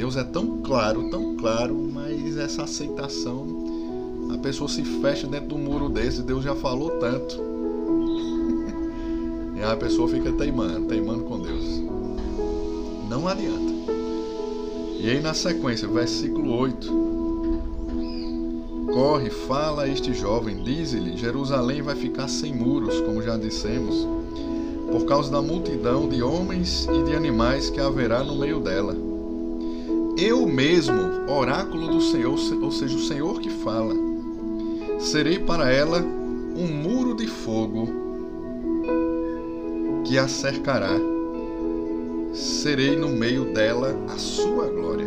Deus 0.00 0.16
é 0.16 0.24
tão 0.24 0.62
claro, 0.62 1.10
tão 1.10 1.36
claro, 1.36 1.76
mas 1.92 2.38
essa 2.38 2.62
aceitação, 2.62 3.46
a 4.32 4.38
pessoa 4.38 4.66
se 4.66 4.82
fecha 4.82 5.26
dentro 5.26 5.48
do 5.48 5.58
muro 5.58 5.90
desse, 5.90 6.22
Deus 6.22 6.42
já 6.42 6.54
falou 6.54 6.92
tanto. 6.92 7.38
e 9.54 9.62
a 9.62 9.76
pessoa 9.76 10.08
fica 10.08 10.32
teimando, 10.32 10.86
teimando 10.86 11.24
com 11.24 11.38
Deus. 11.38 11.82
Não 13.10 13.28
adianta. 13.28 13.74
E 14.98 15.10
aí 15.10 15.20
na 15.20 15.34
sequência, 15.34 15.86
versículo 15.86 16.50
8. 16.56 17.10
Corre, 18.94 19.28
fala 19.28 19.82
a 19.82 19.88
este 19.88 20.14
jovem, 20.14 20.62
diz-lhe: 20.62 21.14
Jerusalém 21.14 21.82
vai 21.82 21.94
ficar 21.94 22.26
sem 22.26 22.54
muros, 22.54 22.98
como 23.02 23.20
já 23.20 23.36
dissemos 23.36 24.08
por 24.90 25.04
causa 25.04 25.30
da 25.30 25.42
multidão 25.42 26.08
de 26.08 26.22
homens 26.22 26.88
e 26.90 27.02
de 27.04 27.14
animais 27.14 27.68
que 27.68 27.78
haverá 27.78 28.24
no 28.24 28.34
meio 28.34 28.60
dela. 28.60 29.09
Eu 30.22 30.46
mesmo, 30.46 31.00
oráculo 31.26 31.88
do 31.88 32.00
Senhor, 32.02 32.38
ou 32.60 32.70
seja, 32.70 32.94
o 32.94 33.00
Senhor 33.00 33.40
que 33.40 33.48
fala, 33.48 33.94
serei 34.98 35.38
para 35.38 35.72
ela 35.72 35.98
um 35.98 36.66
muro 36.66 37.14
de 37.14 37.26
fogo 37.26 37.88
que 40.04 40.18
a 40.18 40.28
cercará 40.28 40.92
serei 42.34 42.96
no 42.96 43.08
meio 43.08 43.46
dela 43.54 43.98
a 44.10 44.18
sua 44.18 44.66
glória. 44.66 45.06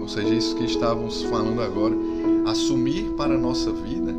Ou 0.00 0.08
seja, 0.08 0.34
isso 0.34 0.56
que 0.56 0.64
estávamos 0.64 1.22
falando 1.24 1.60
agora, 1.60 1.94
assumir 2.46 3.10
para 3.10 3.34
a 3.34 3.38
nossa 3.38 3.70
vida 3.70 4.14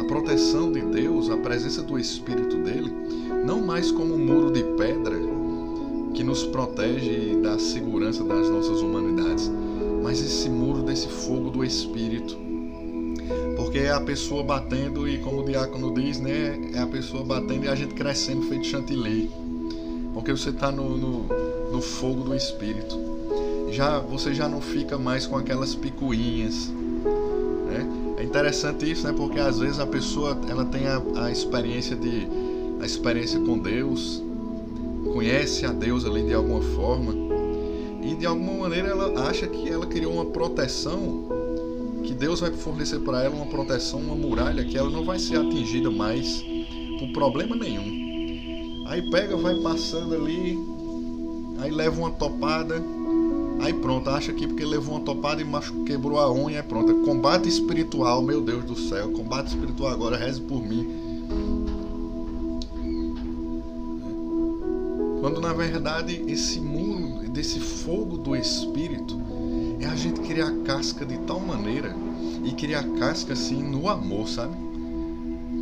a 0.00 0.04
proteção 0.06 0.72
de 0.72 0.80
Deus, 0.80 1.30
a 1.30 1.36
presença 1.36 1.84
do 1.84 1.96
Espírito 2.00 2.56
dele, 2.56 2.92
não 3.46 3.64
mais 3.64 3.92
como 3.92 4.14
um 4.14 4.18
muro 4.18 4.50
de 4.50 4.64
pedra 4.76 5.21
que 6.22 6.26
nos 6.26 6.44
protege 6.44 7.34
da 7.42 7.58
segurança 7.58 8.22
das 8.22 8.48
nossas 8.48 8.80
humanidades, 8.80 9.50
mas 10.04 10.20
esse 10.20 10.48
muro 10.48 10.80
desse 10.84 11.08
fogo 11.08 11.50
do 11.50 11.64
Espírito. 11.64 12.38
Porque 13.56 13.78
é 13.78 13.90
a 13.90 14.00
pessoa 14.00 14.44
batendo 14.44 15.08
e 15.08 15.18
como 15.18 15.40
o 15.40 15.44
diácono 15.44 15.92
diz, 15.92 16.20
né, 16.20 16.70
é 16.74 16.78
a 16.78 16.86
pessoa 16.86 17.24
batendo 17.24 17.64
e 17.64 17.68
a 17.68 17.74
gente 17.74 17.94
crescendo 17.94 18.42
feito 18.42 18.64
chantilly. 18.64 19.32
Porque 20.14 20.30
você 20.30 20.50
está 20.50 20.70
no, 20.70 20.96
no, 20.96 21.26
no 21.72 21.82
fogo 21.82 22.22
do 22.22 22.36
Espírito. 22.36 22.96
Já 23.72 23.98
você 23.98 24.32
já 24.32 24.48
não 24.48 24.60
fica 24.60 24.96
mais 24.96 25.26
com 25.26 25.36
aquelas 25.36 25.74
picuinhas, 25.74 26.68
né? 27.66 27.84
É 28.18 28.22
interessante 28.22 28.88
isso, 28.88 29.04
né? 29.04 29.12
Porque 29.12 29.40
às 29.40 29.58
vezes 29.58 29.80
a 29.80 29.86
pessoa 29.88 30.38
ela 30.48 30.64
tem 30.66 30.86
a, 30.86 31.02
a 31.16 31.32
experiência 31.32 31.96
de 31.96 32.28
a 32.80 32.86
experiência 32.86 33.40
com 33.40 33.58
Deus, 33.58 34.22
conhece 35.22 35.64
a 35.64 35.70
Deus 35.70 36.04
ali 36.04 36.24
de 36.24 36.34
alguma 36.34 36.60
forma 36.60 37.14
e 38.02 38.12
de 38.16 38.26
alguma 38.26 38.62
maneira 38.62 38.88
ela 38.88 39.28
acha 39.28 39.46
que 39.46 39.68
ela 39.68 39.86
criou 39.86 40.14
uma 40.14 40.24
proteção 40.24 41.28
que 42.02 42.12
Deus 42.12 42.40
vai 42.40 42.50
fornecer 42.50 42.98
para 42.98 43.22
ela 43.22 43.32
uma 43.32 43.46
proteção, 43.46 44.00
uma 44.00 44.16
muralha 44.16 44.64
que 44.64 44.76
ela 44.76 44.90
não 44.90 45.04
vai 45.04 45.20
ser 45.20 45.38
atingida 45.38 45.88
mais 45.92 46.44
por 46.98 47.12
problema 47.12 47.54
nenhum. 47.54 48.84
Aí 48.88 49.00
pega, 49.12 49.36
vai 49.36 49.54
passando 49.60 50.16
ali, 50.16 50.58
aí 51.60 51.70
leva 51.70 52.00
uma 52.00 52.10
topada, 52.10 52.82
aí 53.60 53.72
pronto, 53.74 54.10
acha 54.10 54.32
que 54.32 54.48
porque 54.48 54.64
levou 54.64 54.96
uma 54.96 55.04
topada 55.04 55.40
e 55.40 55.44
machucou, 55.44 55.84
quebrou 55.84 56.18
a 56.18 56.32
unha, 56.32 56.58
é 56.58 56.62
pronto. 56.62 56.92
Combate 57.04 57.48
espiritual, 57.48 58.22
meu 58.22 58.40
Deus 58.40 58.64
do 58.64 58.74
céu, 58.76 59.12
combate 59.12 59.50
espiritual 59.50 59.92
agora, 59.92 60.16
reze 60.16 60.40
por 60.40 60.60
mim. 60.60 61.01
Quando 65.32 65.46
na 65.46 65.54
verdade 65.54 66.22
esse 66.28 66.60
muro 66.60 67.26
desse 67.30 67.58
fogo 67.58 68.18
do 68.18 68.36
espírito 68.36 69.18
é 69.80 69.86
a 69.86 69.96
gente 69.96 70.20
criar 70.20 70.52
casca 70.58 71.06
de 71.06 71.16
tal 71.20 71.40
maneira 71.40 71.96
e 72.44 72.52
criar 72.52 72.82
casca 72.98 73.32
assim 73.32 73.62
no 73.62 73.88
amor, 73.88 74.28
sabe? 74.28 74.54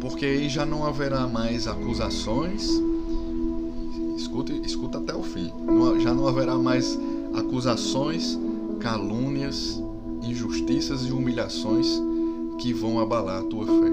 Porque 0.01 0.27
aí 0.27 0.49
já 0.49 0.67
não 0.67 0.85
haverá 0.85 1.29
mais 1.29 1.69
acusações. 1.69 2.69
Escuta, 4.17 4.53
escuta 4.53 4.99
até 4.99 5.15
o 5.15 5.23
fim. 5.23 5.53
já 6.01 6.13
não 6.13 6.27
haverá 6.27 6.57
mais 6.57 6.99
acusações, 7.33 8.37
calúnias, 8.81 9.81
injustiças 10.21 11.07
e 11.07 11.13
humilhações 11.13 11.87
que 12.59 12.73
vão 12.73 12.99
abalar 12.99 13.43
a 13.43 13.45
tua 13.45 13.67
fé. 13.67 13.91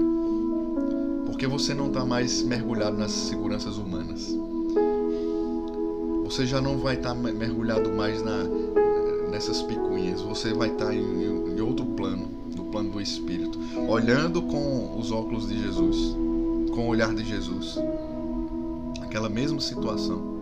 Porque 1.24 1.46
você 1.46 1.72
não 1.72 1.86
está 1.86 2.04
mais 2.04 2.42
mergulhado 2.42 2.98
nas 2.98 3.12
seguranças 3.12 3.76
humanas. 3.76 3.87
Você 6.28 6.44
já 6.44 6.60
não 6.60 6.76
vai 6.76 6.94
estar 6.94 7.14
tá 7.14 7.14
mergulhado 7.14 7.88
mais 7.88 8.22
na, 8.22 8.44
nessas 9.30 9.62
picuinhas. 9.62 10.20
Você 10.20 10.52
vai 10.52 10.68
estar 10.68 10.88
tá 10.88 10.94
em, 10.94 11.00
em 11.00 11.60
outro 11.62 11.86
plano, 11.86 12.28
no 12.54 12.66
plano 12.66 12.90
do 12.90 13.00
Espírito, 13.00 13.58
olhando 13.88 14.42
com 14.42 14.94
os 14.98 15.10
óculos 15.10 15.48
de 15.48 15.58
Jesus, 15.58 16.14
com 16.70 16.82
o 16.82 16.88
olhar 16.88 17.14
de 17.14 17.24
Jesus. 17.24 17.78
Aquela 19.00 19.30
mesma 19.30 19.58
situação. 19.58 20.36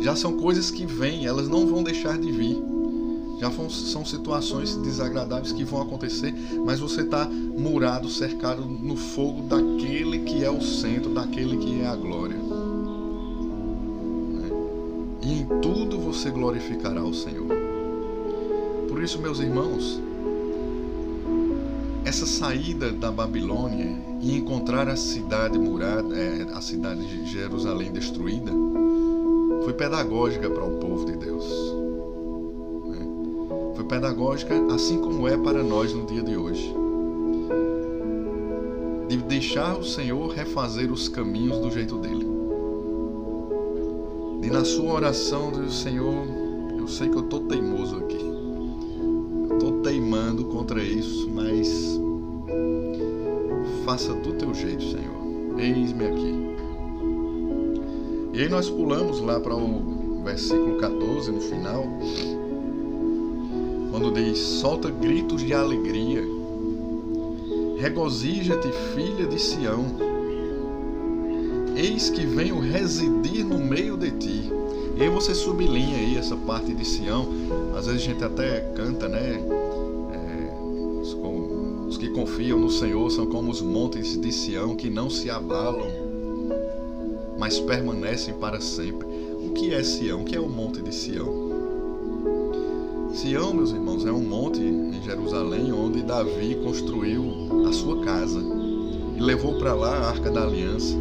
Já 0.00 0.16
são 0.16 0.32
coisas 0.32 0.68
que 0.68 0.84
vêm, 0.84 1.26
elas 1.26 1.48
não 1.48 1.64
vão 1.64 1.84
deixar 1.84 2.18
de 2.18 2.32
vir. 2.32 2.60
Já 3.38 3.52
são 3.52 4.04
situações 4.04 4.74
desagradáveis 4.78 5.52
que 5.52 5.62
vão 5.62 5.80
acontecer, 5.80 6.34
mas 6.66 6.80
você 6.80 7.02
está 7.02 7.24
murado, 7.24 8.08
cercado 8.08 8.62
no 8.62 8.96
fogo 8.96 9.42
daquele 9.42 10.18
que 10.24 10.44
é 10.44 10.50
o 10.50 10.60
centro, 10.60 11.14
daquele 11.14 11.56
que 11.56 11.82
é 11.82 11.86
a 11.86 11.94
glória. 11.94 12.71
E 15.22 15.40
em 15.40 15.46
tudo 15.60 15.98
você 15.98 16.30
glorificará 16.30 17.02
o 17.02 17.14
Senhor. 17.14 17.48
Por 18.88 19.02
isso, 19.02 19.20
meus 19.20 19.38
irmãos, 19.38 20.00
essa 22.04 22.26
saída 22.26 22.92
da 22.92 23.10
Babilônia 23.10 23.96
e 24.20 24.36
encontrar 24.36 24.88
a 24.88 24.96
cidade 24.96 25.58
murada, 25.58 26.14
é, 26.14 26.46
a 26.52 26.60
cidade 26.60 27.06
de 27.06 27.30
Jerusalém 27.30 27.92
destruída, 27.92 28.52
foi 29.64 29.72
pedagógica 29.72 30.50
para 30.50 30.64
o 30.64 30.78
povo 30.78 31.04
de 31.06 31.16
Deus. 31.16 31.44
Né? 32.86 33.06
Foi 33.76 33.84
pedagógica, 33.84 34.54
assim 34.74 34.98
como 34.98 35.28
é 35.28 35.36
para 35.36 35.62
nós 35.62 35.94
no 35.94 36.04
dia 36.04 36.22
de 36.22 36.36
hoje. 36.36 36.74
De 39.08 39.16
deixar 39.18 39.78
o 39.78 39.84
Senhor 39.84 40.28
refazer 40.32 40.90
os 40.92 41.08
caminhos 41.08 41.58
do 41.58 41.70
jeito 41.70 41.96
dele. 41.98 42.31
De 44.42 44.50
na 44.50 44.64
sua 44.64 44.94
oração 44.94 45.52
dizer, 45.52 45.70
Senhor, 45.70 46.26
eu 46.76 46.88
sei 46.88 47.08
que 47.08 47.16
eu 47.16 47.22
estou 47.22 47.42
teimoso 47.42 47.94
aqui. 47.94 48.18
Estou 49.52 49.80
teimando 49.82 50.46
contra 50.46 50.82
isso, 50.82 51.30
mas 51.30 51.96
faça 53.84 54.12
do 54.12 54.32
teu 54.32 54.52
jeito, 54.52 54.82
Senhor. 54.82 55.60
Eis-me 55.60 56.06
aqui. 56.06 56.34
E 58.32 58.40
aí 58.40 58.48
nós 58.48 58.68
pulamos 58.68 59.20
lá 59.20 59.38
para 59.38 59.54
o 59.54 60.24
versículo 60.24 60.76
14 60.76 61.30
no 61.30 61.40
final, 61.40 61.84
quando 63.92 64.10
diz: 64.12 64.38
Solta 64.38 64.90
gritos 64.90 65.42
de 65.42 65.54
alegria, 65.54 66.24
regozija-te, 67.78 68.72
filha 68.92 69.24
de 69.24 69.40
Sião, 69.40 69.84
eis 71.84 72.10
que 72.10 72.24
venho 72.24 72.58
residir 72.58 73.44
no 73.44 73.58
meio 73.58 73.96
de 73.96 74.10
ti. 74.12 74.50
E 74.96 75.02
aí 75.02 75.08
você 75.08 75.34
sublinha 75.34 75.96
aí 75.96 76.16
essa 76.16 76.36
parte 76.36 76.72
de 76.72 76.84
Sião, 76.84 77.28
às 77.76 77.86
vezes 77.86 78.02
a 78.02 78.04
gente 78.04 78.22
até 78.22 78.60
canta, 78.74 79.08
né? 79.08 79.40
É, 80.12 81.00
os, 81.00 81.16
os 81.88 81.98
que 81.98 82.08
confiam 82.10 82.58
no 82.58 82.70
Senhor 82.70 83.10
são 83.10 83.26
como 83.26 83.50
os 83.50 83.60
montes 83.60 84.20
de 84.20 84.30
Sião 84.30 84.76
que 84.76 84.88
não 84.88 85.10
se 85.10 85.28
abalam 85.28 86.12
mas 87.42 87.58
permanecem 87.58 88.34
para 88.34 88.60
sempre. 88.60 89.04
O 89.44 89.50
que 89.52 89.74
é 89.74 89.82
Sião? 89.82 90.22
O 90.22 90.24
que 90.24 90.36
é 90.36 90.40
o 90.40 90.48
monte 90.48 90.80
de 90.80 90.94
Sião? 90.94 91.50
Sião, 93.12 93.52
meus 93.52 93.72
irmãos, 93.72 94.06
é 94.06 94.12
um 94.12 94.20
monte 94.20 94.60
em 94.60 95.02
Jerusalém 95.02 95.72
onde 95.72 96.04
Davi 96.04 96.54
construiu 96.62 97.66
a 97.68 97.72
sua 97.72 98.00
casa 98.04 98.40
e 99.16 99.20
levou 99.20 99.58
para 99.58 99.74
lá 99.74 99.90
a 99.90 100.10
Arca 100.10 100.30
da 100.30 100.44
Aliança. 100.44 100.96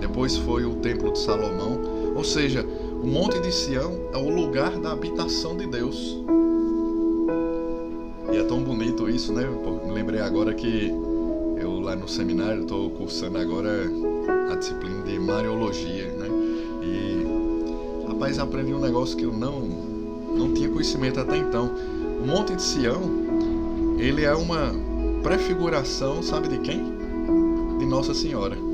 Depois 0.00 0.36
foi 0.36 0.64
o 0.64 0.76
Templo 0.76 1.12
de 1.12 1.18
Salomão. 1.18 1.78
Ou 2.16 2.24
seja, 2.24 2.66
o 3.02 3.06
Monte 3.06 3.38
de 3.40 3.52
Sião 3.52 3.92
é 4.12 4.16
o 4.16 4.28
lugar 4.28 4.76
da 4.78 4.92
habitação 4.92 5.56
de 5.56 5.66
Deus. 5.66 6.18
E 8.32 8.36
é 8.36 8.44
tão 8.44 8.62
bonito 8.62 9.08
isso, 9.08 9.32
né? 9.32 9.46
me 9.84 9.92
lembrei 9.92 10.20
agora 10.20 10.54
que 10.54 10.92
eu 11.56 11.80
lá 11.80 11.94
no 11.94 12.08
seminário 12.08 12.62
estou 12.62 12.90
cursando 12.90 13.38
agora 13.38 13.90
a 14.50 14.56
disciplina 14.56 15.02
de 15.02 15.18
Mariologia, 15.18 16.06
né? 16.12 16.28
E, 16.82 18.06
rapaz, 18.08 18.38
aprendi 18.38 18.72
um 18.72 18.80
negócio 18.80 19.16
que 19.16 19.24
eu 19.24 19.32
não, 19.32 19.60
não 19.60 20.54
tinha 20.54 20.68
conhecimento 20.68 21.20
até 21.20 21.36
então. 21.36 21.70
O 22.22 22.26
Monte 22.26 22.54
de 22.54 22.62
Sião, 22.62 23.02
ele 23.98 24.24
é 24.24 24.34
uma 24.34 24.72
prefiguração, 25.22 26.22
sabe 26.22 26.48
de 26.48 26.58
quem? 26.58 26.82
De 27.78 27.86
Nossa 27.86 28.14
Senhora. 28.14 28.69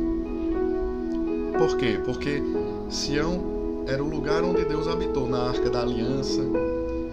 Por 1.59 1.77
quê? 1.77 1.99
Porque 2.05 2.43
Sião 2.91 3.85
era 3.87 4.03
o 4.03 4.09
lugar 4.09 4.43
onde 4.43 4.65
Deus 4.65 4.87
habitou, 4.89 5.29
na 5.29 5.49
Arca 5.49 5.71
da 5.71 5.81
Aliança, 5.81 6.43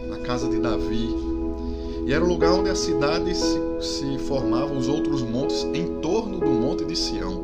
na 0.10 0.18
casa 0.20 0.50
de 0.50 0.60
Davi. 0.60 1.10
E 2.06 2.12
era 2.14 2.24
o 2.24 2.28
lugar 2.28 2.52
onde 2.52 2.70
a 2.70 2.76
cidade 2.76 3.34
se, 3.36 3.60
se 3.80 4.18
formava, 4.20 4.74
os 4.74 4.88
outros 4.88 5.22
montes 5.22 5.64
em 5.74 6.00
torno 6.02 6.40
do 6.40 6.50
Monte 6.50 6.84
de 6.84 6.96
Sião 6.96 7.44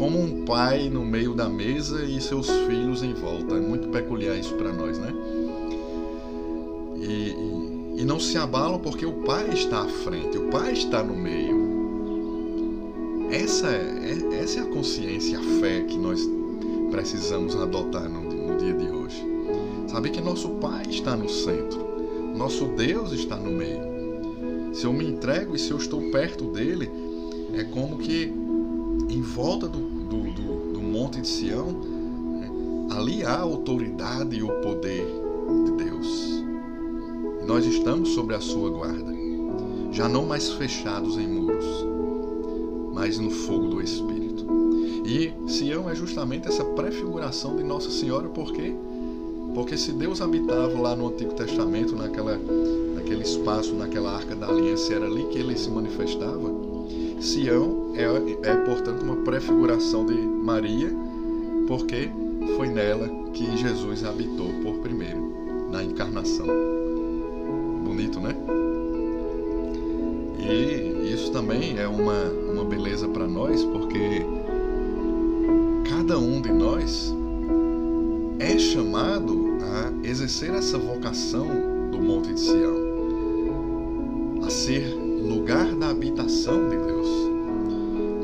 como 0.00 0.18
um 0.18 0.46
pai 0.46 0.88
no 0.88 1.04
meio 1.04 1.34
da 1.34 1.46
mesa 1.46 2.02
e 2.02 2.18
seus 2.22 2.48
filhos 2.48 3.02
em 3.02 3.12
volta. 3.12 3.54
É 3.54 3.60
muito 3.60 3.88
peculiar 3.88 4.34
isso 4.34 4.54
para 4.54 4.72
nós, 4.72 4.98
né? 4.98 5.14
E, 6.96 7.02
e, 7.02 8.00
e, 8.00 8.04
não 8.04 8.18
se 8.18 8.38
abalam 8.38 8.78
porque 8.78 9.04
o 9.04 9.12
pai 9.12 9.50
está 9.52 9.82
à 9.82 9.88
frente, 9.88 10.38
o 10.38 10.48
pai 10.48 10.72
está 10.72 11.02
no 11.02 11.14
meio. 11.14 11.68
Essa 13.30 13.68
é, 13.68 14.32
é 14.32 14.42
essa 14.42 14.60
é 14.60 14.62
a 14.62 14.66
consciência, 14.66 15.38
a 15.38 15.42
fé 15.60 15.82
que 15.82 15.98
nós 15.98 16.26
precisamos 16.90 17.56
adotar 17.56 18.08
no, 18.08 18.22
no 18.22 18.56
dia 18.56 18.74
de 18.74 18.90
hoje. 18.90 19.24
Saber 19.88 20.10
que 20.10 20.20
nosso 20.20 20.50
pai 20.50 20.84
está 20.88 21.16
no 21.16 21.28
centro, 21.28 21.80
nosso 22.36 22.66
Deus 22.66 23.12
está 23.12 23.36
no 23.36 23.50
meio. 23.50 23.90
Se 24.72 24.84
eu 24.84 24.92
me 24.92 25.06
entrego 25.06 25.54
e 25.54 25.58
se 25.58 25.70
eu 25.70 25.76
estou 25.76 26.10
perto 26.10 26.44
dele, 26.46 26.90
é 27.54 27.64
como 27.64 27.98
que 27.98 28.32
em 29.08 29.22
volta 29.22 29.66
do, 29.66 29.78
do, 29.78 30.22
do, 30.32 30.72
do 30.74 30.80
monte 30.80 31.20
de 31.20 31.26
Sião, 31.26 31.66
né, 31.66 32.50
ali 32.92 33.24
há 33.24 33.34
a 33.34 33.40
autoridade 33.40 34.36
e 34.36 34.42
o 34.42 34.48
poder 34.60 35.06
de 35.64 35.84
Deus. 35.84 36.44
E 37.42 37.46
nós 37.46 37.66
estamos 37.66 38.10
sobre 38.10 38.36
a 38.36 38.40
sua 38.40 38.70
guarda, 38.70 39.12
já 39.90 40.08
não 40.08 40.24
mais 40.24 40.48
fechados 40.50 41.18
em 41.18 41.26
muros, 41.26 41.64
mas 42.94 43.18
no 43.18 43.30
fogo 43.30 43.68
do 43.68 43.82
Espírito. 43.82 44.19
E 45.10 45.32
Sião 45.48 45.90
é 45.90 45.94
justamente 45.96 46.46
essa 46.46 46.64
prefiguração 46.64 47.56
de 47.56 47.64
Nossa 47.64 47.90
Senhora, 47.90 48.28
porque 48.28 48.72
porque 49.52 49.76
se 49.76 49.90
Deus 49.90 50.20
habitava 50.20 50.80
lá 50.80 50.94
no 50.94 51.08
Antigo 51.08 51.34
Testamento, 51.34 51.96
naquela, 51.96 52.38
naquele 52.94 53.24
espaço, 53.24 53.74
naquela 53.74 54.14
arca 54.14 54.36
da 54.36 54.46
aliança, 54.46 54.94
era 54.94 55.06
ali 55.06 55.24
que 55.24 55.38
ele 55.40 55.58
se 55.58 55.68
manifestava, 55.68 56.54
Sião 57.20 57.92
é, 57.96 58.04
é 58.48 58.54
portanto, 58.58 59.02
uma 59.02 59.16
prefiguração 59.16 60.06
de 60.06 60.14
Maria, 60.14 60.94
porque 61.66 62.08
foi 62.56 62.68
nela 62.68 63.08
que 63.32 63.56
Jesus 63.56 64.04
habitou 64.04 64.46
por 64.62 64.76
primeiro, 64.76 65.32
na 65.72 65.82
encarnação. 65.82 66.46
Bonito, 67.84 68.20
né? 68.20 68.36
E 70.38 71.12
isso 71.12 71.32
também 71.32 71.76
é 71.76 71.88
uma, 71.88 72.22
uma 72.52 72.64
beleza 72.64 73.08
para 73.08 73.26
nós, 73.26 73.64
porque 73.64 74.24
cada 76.10 76.18
um 76.18 76.42
de 76.42 76.50
nós 76.50 77.14
é 78.40 78.58
chamado 78.58 79.58
a 79.62 79.92
exercer 80.04 80.50
essa 80.52 80.76
vocação 80.76 81.46
do 81.92 82.02
Monte 82.02 82.34
de 82.34 82.40
Sião, 82.40 82.74
a 84.44 84.50
ser 84.50 84.92
lugar 84.92 85.72
da 85.76 85.90
habitação 85.90 86.68
de 86.68 86.76
Deus. 86.78 87.06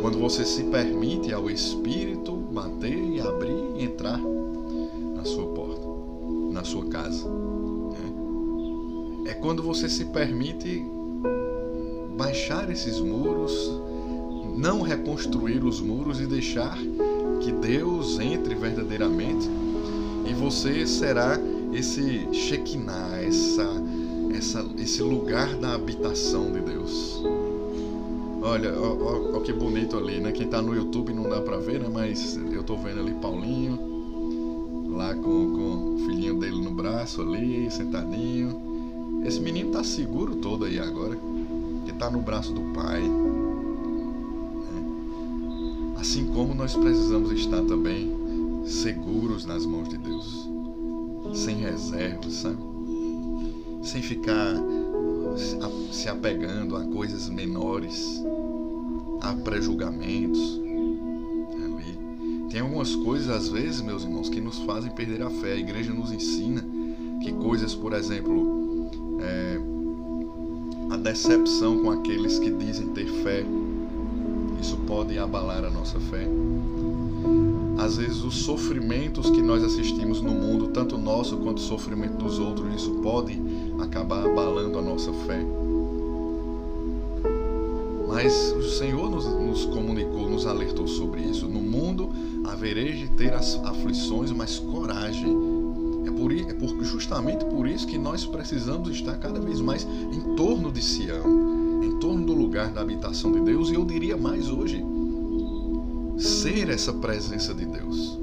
Quando 0.03 0.19
você 0.19 0.45
se 0.45 0.65
permite 0.65 1.33
ao 1.33 1.49
Espírito 1.49 2.33
bater 2.33 2.99
e 2.99 3.21
abrir 3.21 3.55
e 3.77 3.85
entrar 3.85 4.19
na 5.15 5.25
sua 5.25 5.47
porta, 5.47 5.87
na 6.51 6.65
sua 6.65 6.87
casa. 6.87 7.25
É, 9.27 9.31
é 9.31 9.35
quando 9.35 9.63
você 9.63 9.89
se 9.89 10.07
permite 10.07 10.85
baixar 12.17 12.69
esses 12.69 12.99
muros, 12.99 13.71
não 14.57 14.83
reconstruir 14.83 15.63
os 15.63 15.81
muros 15.81 16.21
e 16.21 16.27
deixar 16.27 16.77
que 17.41 17.53
Deus 17.53 18.19
entre 18.19 18.55
verdadeiramente 18.55 19.49
e 20.29 20.35
você 20.35 20.87
será 20.87 21.39
esse 21.73 22.27
Shekinah, 22.33 23.23
essa, 23.23 23.69
essa, 24.37 24.67
esse 24.79 25.03
lugar 25.03 25.55
da 25.57 25.75
habitação 25.75 26.51
de 26.53 26.61
Deus. 26.61 27.23
Olha, 28.43 28.73
ó, 28.79 29.41
que 29.41 29.53
bonito 29.53 29.97
ali, 29.97 30.21
né? 30.21 30.33
Quem 30.33 30.49
tá 30.49 30.61
no 30.61 30.75
YouTube 30.75 31.13
não 31.13 31.29
dá 31.29 31.41
pra 31.41 31.59
ver, 31.59 31.81
né? 31.81 31.89
Mas 31.93 32.37
eu 32.37 32.63
tô 32.63 32.77
vendo 32.77 33.01
ali 33.01 33.13
Paulinho, 33.15 33.79
lá 34.97 35.15
com, 35.15 35.23
com 35.23 35.95
o 35.95 35.99
filhinho 36.07 36.39
dele 36.39 36.61
no 36.61 36.71
braço 36.71 37.23
ali, 37.23 37.71
sentadinho. 37.71 39.23
Esse 39.25 39.41
menino 39.41 39.71
tá 39.73 39.83
seguro 39.83 40.37
todo 40.37 40.65
aí 40.65 40.79
agora, 40.79 41.19
que 41.85 41.93
tá 41.93 42.11
no 42.11 42.21
braço 42.21 42.53
do 42.53 42.61
pai. 42.73 43.03
Assim 46.17 46.29
como 46.29 46.55
nós 46.55 46.75
precisamos 46.75 47.31
estar 47.31 47.61
também 47.65 48.11
seguros 48.65 49.45
nas 49.45 49.67
mãos 49.67 49.87
de 49.87 49.99
Deus, 49.99 50.49
sem 51.35 51.57
reservas, 51.57 52.33
sabe? 52.33 52.57
Sem 53.83 54.01
ficar 54.01 54.55
se 55.93 56.09
apegando 56.09 56.75
a 56.75 56.85
coisas 56.87 57.29
menores, 57.29 58.25
a 59.21 59.35
prejulgamentos. 59.35 60.59
Tem 62.49 62.63
algumas 62.63 62.95
coisas, 62.97 63.29
às 63.29 63.51
vezes, 63.51 63.83
meus 63.83 64.03
irmãos, 64.03 64.31
que 64.31 64.41
nos 64.41 64.57
fazem 64.61 64.91
perder 64.93 65.21
a 65.21 65.29
fé. 65.29 65.53
A 65.53 65.57
igreja 65.57 65.93
nos 65.93 66.11
ensina 66.11 66.65
que 67.23 67.31
coisas, 67.31 67.75
por 67.75 67.93
exemplo, 67.93 68.89
é, 69.21 69.61
a 70.95 70.97
decepção 70.97 71.83
com 71.83 71.91
aqueles 71.91 72.39
que 72.39 72.51
dizem 72.51 72.87
ter 72.95 73.07
fé, 73.23 73.45
isso 74.97 75.05
pode 75.05 75.19
abalar 75.19 75.65
a 75.65 75.71
nossa 75.71 76.01
fé 76.01 76.27
às 77.79 77.99
vezes 77.99 78.23
os 78.25 78.37
sofrimentos 78.39 79.29
que 79.31 79.43
nós 79.43 79.63
assistimos 79.63 80.21
no 80.23 80.33
mundo, 80.33 80.69
tanto 80.69 80.97
nosso 80.97 81.37
quanto 81.37 81.59
o 81.59 81.61
sofrimento 81.61 82.17
dos 82.17 82.39
outros, 82.39 82.75
isso 82.75 82.91
pode 83.03 83.39
acabar 83.79 84.25
abalando 84.25 84.79
a 84.79 84.83
nossa 84.83 85.13
fé. 85.13 85.39
Mas 88.09 88.53
o 88.53 88.63
Senhor 88.63 89.11
nos, 89.11 89.27
nos 89.27 89.67
comunicou, 89.67 90.29
nos 90.29 90.47
alertou 90.47 90.89
sobre 90.89 91.21
isso. 91.21 91.47
No 91.47 91.61
mundo 91.61 92.11
havereis 92.45 92.99
de 92.99 93.09
ter 93.09 93.35
as 93.35 93.57
aflições, 93.63 94.33
mas 94.33 94.59
coragem. 94.59 95.37
É, 96.07 96.11
por, 96.11 96.33
é 96.33 96.55
por, 96.55 96.83
justamente 96.83 97.45
por 97.45 97.69
isso 97.69 97.87
que 97.87 97.99
nós 97.99 98.25
precisamos 98.25 98.89
estar 98.89 99.19
cada 99.19 99.39
vez 99.39 99.61
mais 99.61 99.87
em 100.13 100.35
torno 100.35 100.73
de 100.73 100.83
Sião, 100.83 101.46
em 101.87 101.99
torno 101.99 102.27
do 102.27 102.33
lugar 102.33 102.73
da 102.73 102.81
habitação 102.81 103.33
de 103.33 103.41
Deus, 103.41 103.71
e 103.71 103.75
eu 103.75 103.85
diria 103.85 104.17
mais 104.17 104.49
hoje 104.51 104.85
ser 106.19 106.69
essa 106.69 106.93
presença 106.93 107.55
de 107.55 107.65
Deus. 107.65 108.19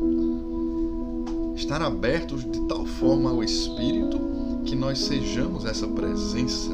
Estar 1.56 1.82
abertos 1.82 2.44
de 2.44 2.60
tal 2.68 2.86
forma 2.86 3.30
ao 3.30 3.44
Espírito 3.44 4.20
que 4.66 4.76
nós 4.76 5.00
sejamos 5.00 5.66
essa 5.66 5.88
presença 5.88 6.72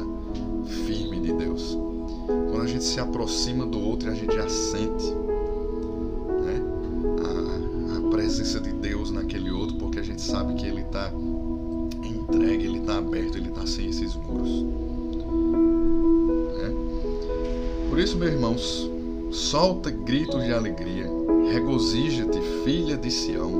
firme 0.86 1.20
de 1.20 1.32
Deus. 1.32 1.76
Quando 2.50 2.62
a 2.62 2.66
gente 2.66 2.84
se 2.84 2.98
aproxima 2.98 3.66
do 3.66 3.80
outro, 3.80 4.10
a 4.10 4.14
gente 4.14 4.34
já 4.34 4.48
sente 4.48 5.10
né, 6.44 6.62
a, 7.24 7.98
a 7.98 8.10
presença 8.10 8.60
de 8.60 8.72
Deus 8.72 9.10
naquele 9.10 9.50
outro, 9.50 9.76
porque 9.76 9.98
a 9.98 10.02
gente 10.02 10.22
sabe 10.22 10.54
que 10.54 10.66
ele 10.66 10.80
está 10.80 11.12
entregue, 12.02 12.64
ele 12.64 12.78
está 12.78 12.98
aberto, 12.98 13.36
ele 13.36 13.48
está 13.48 13.66
sem 13.66 13.88
esses 13.88 14.14
muros. 14.16 14.89
Por 18.00 18.04
isso, 18.04 18.16
meus 18.16 18.32
irmãos, 18.32 18.90
solta 19.30 19.90
gritos 19.90 20.42
de 20.42 20.54
alegria, 20.54 21.06
regozija-te, 21.52 22.40
filha 22.64 22.96
de 22.96 23.10
Sião. 23.10 23.52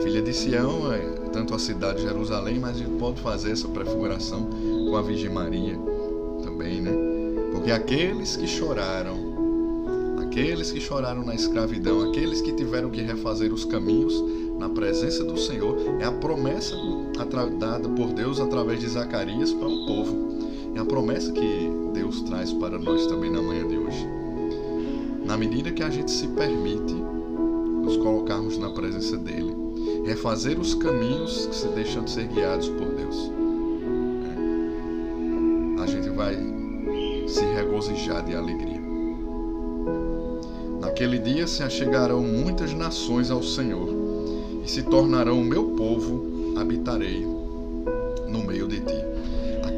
Filha 0.00 0.22
de 0.22 0.32
Sião 0.32 0.92
é 0.92 1.00
tanto 1.32 1.56
a 1.56 1.58
cidade 1.58 1.96
de 1.96 2.04
Jerusalém, 2.04 2.60
mas 2.60 2.76
a 2.76 2.78
gente 2.78 2.96
pode 3.00 3.20
fazer 3.20 3.50
essa 3.50 3.66
prefiguração 3.66 4.48
com 4.88 4.96
a 4.96 5.02
Virgem 5.02 5.30
Maria 5.30 5.76
também, 6.44 6.80
né? 6.80 6.92
Porque 7.50 7.72
aqueles 7.72 8.36
que 8.36 8.46
choraram, 8.46 9.16
aqueles 10.20 10.70
que 10.70 10.78
choraram 10.78 11.24
na 11.24 11.34
escravidão, 11.34 12.10
aqueles 12.10 12.40
que 12.40 12.52
tiveram 12.52 12.90
que 12.90 13.02
refazer 13.02 13.52
os 13.52 13.64
caminhos 13.64 14.14
na 14.56 14.68
presença 14.68 15.24
do 15.24 15.36
Senhor, 15.36 15.76
é 15.98 16.04
a 16.04 16.12
promessa 16.12 16.76
dada 17.58 17.88
por 17.88 18.12
Deus 18.12 18.38
através 18.38 18.78
de 18.78 18.86
Zacarias 18.86 19.52
para 19.52 19.66
o 19.66 19.84
povo. 19.84 20.28
É 20.76 20.78
a 20.78 20.84
promessa 20.84 21.32
que 21.32 21.67
Deus 21.88 22.22
traz 22.22 22.52
para 22.52 22.78
nós 22.78 23.06
também 23.06 23.30
na 23.30 23.42
manhã 23.42 23.66
de 23.66 23.76
hoje 23.76 24.18
na 25.28 25.36
medida 25.36 25.70
que 25.70 25.82
a 25.82 25.90
gente 25.90 26.10
se 26.10 26.26
permite 26.28 26.94
nos 26.94 27.98
colocarmos 27.98 28.56
na 28.56 28.70
presença 28.70 29.14
dele, 29.18 29.54
refazer 30.06 30.58
os 30.58 30.72
caminhos 30.72 31.46
que 31.46 31.54
se 31.54 31.68
deixam 31.68 32.02
de 32.02 32.10
ser 32.10 32.28
guiados 32.28 32.66
por 32.70 32.86
Deus. 32.86 33.30
A 35.82 35.86
gente 35.86 36.08
vai 36.08 36.34
se 37.28 37.44
regozijar 37.44 38.24
de 38.24 38.34
alegria. 38.34 38.80
Naquele 40.80 41.18
dia 41.18 41.46
se 41.46 41.62
achegarão 41.62 42.22
muitas 42.22 42.72
nações 42.72 43.30
ao 43.30 43.42
Senhor 43.42 43.86
e 44.64 44.68
se 44.68 44.82
tornarão 44.82 45.44
meu 45.44 45.72
povo, 45.76 46.56
habitarei 46.58 47.26
no 48.26 48.44
meio 48.46 48.66
de 48.66 48.80
ti. 48.80 49.07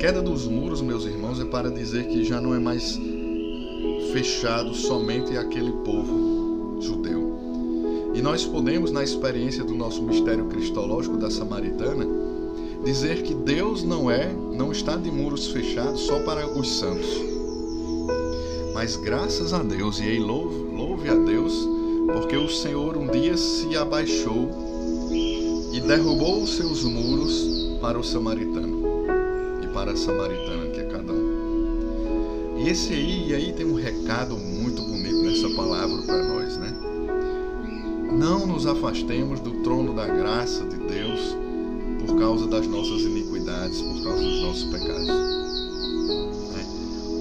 Queda 0.01 0.23
dos 0.23 0.47
muros, 0.47 0.81
meus 0.81 1.05
irmãos, 1.05 1.39
é 1.41 1.45
para 1.45 1.71
dizer 1.71 2.07
que 2.07 2.25
já 2.25 2.41
não 2.41 2.55
é 2.55 2.59
mais 2.59 2.99
fechado 4.15 4.73
somente 4.73 5.37
àquele 5.37 5.73
povo 5.85 6.79
judeu. 6.81 7.39
E 8.15 8.23
nós 8.23 8.47
podemos, 8.47 8.91
na 8.91 9.05
experiência 9.05 9.63
do 9.63 9.75
nosso 9.75 10.03
mistério 10.03 10.47
cristológico 10.47 11.19
da 11.19 11.31
Samaritana, 11.31 12.07
dizer 12.83 13.23
que 13.23 13.35
Deus 13.35 13.85
não 13.85 14.11
é, 14.11 14.33
não 14.33 14.73
está 14.73 14.97
de 14.97 15.11
muros 15.11 15.49
fechados 15.49 16.01
só 16.01 16.19
para 16.21 16.47
os 16.47 16.79
santos. 16.79 17.21
Mas 18.73 18.97
graças 18.97 19.53
a 19.53 19.63
Deus, 19.63 20.01
e 20.01 20.05
ei, 20.05 20.19
louve, 20.19 20.75
louve 20.75 21.11
a 21.11 21.15
Deus, 21.15 21.53
porque 22.11 22.39
o 22.39 22.49
Senhor 22.49 22.97
um 22.97 23.07
dia 23.07 23.37
se 23.37 23.77
abaixou 23.77 24.49
e 25.71 25.79
derrubou 25.79 26.43
os 26.43 26.57
seus 26.57 26.85
muros 26.85 27.77
para 27.83 27.99
o 27.99 28.03
samaritano 28.03 28.69
a 29.88 29.97
samaritana 29.97 30.66
que 30.66 30.81
é 30.81 30.85
cada 30.85 31.12
um. 31.12 32.57
E 32.59 32.69
esse 32.69 32.93
aí, 32.93 33.29
e 33.29 33.35
aí 33.35 33.53
tem 33.53 33.66
um 33.66 33.75
recado 33.75 34.37
muito 34.37 34.83
bonito 34.83 35.23
nessa 35.23 35.49
palavra 35.51 36.03
para 36.03 36.23
nós, 36.27 36.57
né? 36.59 36.75
Não 38.12 38.47
nos 38.47 38.66
afastemos 38.66 39.40
do 39.40 39.62
trono 39.62 39.95
da 39.95 40.07
graça 40.07 40.64
de 40.64 40.77
Deus 40.77 41.37
por 42.07 42.19
causa 42.19 42.47
das 42.47 42.66
nossas 42.66 43.03
iniquidades, 43.03 43.81
por 43.81 44.03
causa 44.05 44.23
dos 44.23 44.43
nossos 44.43 44.64
pecados. 44.64 45.07
Né? 45.07 46.66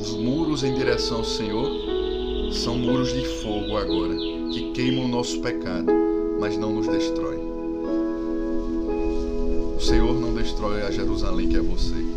Os 0.01 0.13
muros 0.13 0.63
em 0.63 0.73
direção 0.73 1.19
ao 1.19 1.25
Senhor 1.25 1.69
são 2.51 2.77
muros 2.77 3.13
de 3.13 3.25
fogo 3.41 3.77
agora, 3.77 4.15
que 4.51 4.71
queimam 4.73 5.05
o 5.05 5.07
nosso 5.07 5.39
pecado, 5.41 5.91
mas 6.39 6.57
não 6.57 6.73
nos 6.73 6.87
destrói. 6.87 7.49
Senhor 9.89 10.13
não 10.21 10.35
destrói 10.35 10.83
a 10.83 10.91
Jerusalém 10.91 11.49
que 11.49 11.57
é 11.57 11.61
você. 11.61 12.08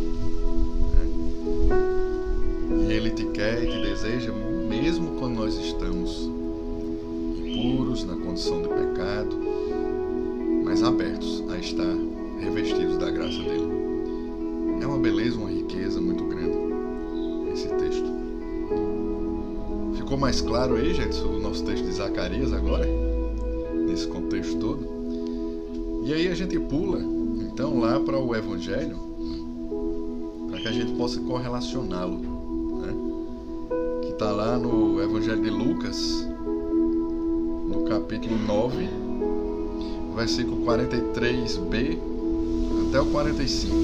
Ele 3.02 3.10
te 3.10 3.24
quer 3.24 3.64
e 3.64 3.66
te 3.66 3.82
deseja, 3.82 4.32
mesmo 4.32 5.18
quando 5.18 5.34
nós 5.34 5.58
estamos 5.58 6.30
impuros, 7.44 8.04
na 8.04 8.14
condição 8.14 8.62
de 8.62 8.68
pecado, 8.68 9.36
mas 10.62 10.84
abertos 10.84 11.42
a 11.50 11.58
estar 11.58 11.96
revestidos 12.38 12.98
da 12.98 13.10
graça 13.10 13.38
dele. 13.38 13.66
É 14.80 14.86
uma 14.86 14.98
beleza, 14.98 15.36
uma 15.36 15.50
riqueza 15.50 16.00
muito 16.00 16.22
grande 16.26 16.56
esse 17.52 17.66
texto. 17.70 18.06
Ficou 19.96 20.16
mais 20.16 20.40
claro 20.40 20.76
aí, 20.76 20.94
gente, 20.94 21.16
sobre 21.16 21.38
o 21.38 21.40
nosso 21.40 21.64
texto 21.64 21.84
de 21.84 21.92
Zacarias 21.94 22.52
agora? 22.52 22.86
Nesse 23.84 24.06
contexto 24.06 24.56
todo? 24.60 26.04
E 26.04 26.14
aí 26.14 26.28
a 26.28 26.34
gente 26.36 26.56
pula, 26.56 27.00
então, 27.40 27.80
lá 27.80 27.98
para 27.98 28.16
o 28.16 28.32
Evangelho, 28.32 28.96
para 30.48 30.60
que 30.60 30.68
a 30.68 30.72
gente 30.72 30.92
possa 30.92 31.18
correlacioná-lo. 31.20 32.31
Está 34.22 34.34
lá 34.34 34.56
no 34.56 35.02
Evangelho 35.02 35.42
de 35.42 35.50
Lucas, 35.50 36.24
no 37.66 37.84
capítulo 37.88 38.38
9, 38.38 38.88
versículo 40.14 40.64
43b 40.64 41.98
até 42.86 43.00
o 43.00 43.06
45. 43.06 43.74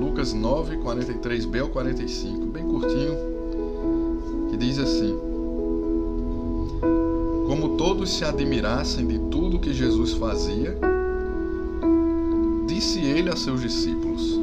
Lucas 0.00 0.32
9, 0.32 0.76
43b 0.76 1.60
ao 1.60 1.68
45, 1.70 2.46
bem 2.46 2.68
curtinho, 2.68 3.16
que 4.48 4.56
diz 4.56 4.78
assim: 4.78 5.18
Como 7.48 7.76
todos 7.76 8.16
se 8.16 8.24
admirassem 8.24 9.08
de 9.08 9.18
tudo 9.18 9.58
que 9.58 9.72
Jesus 9.72 10.12
fazia, 10.12 10.78
disse 12.68 13.00
ele 13.00 13.28
a 13.28 13.34
seus 13.34 13.60
discípulos: 13.60 14.33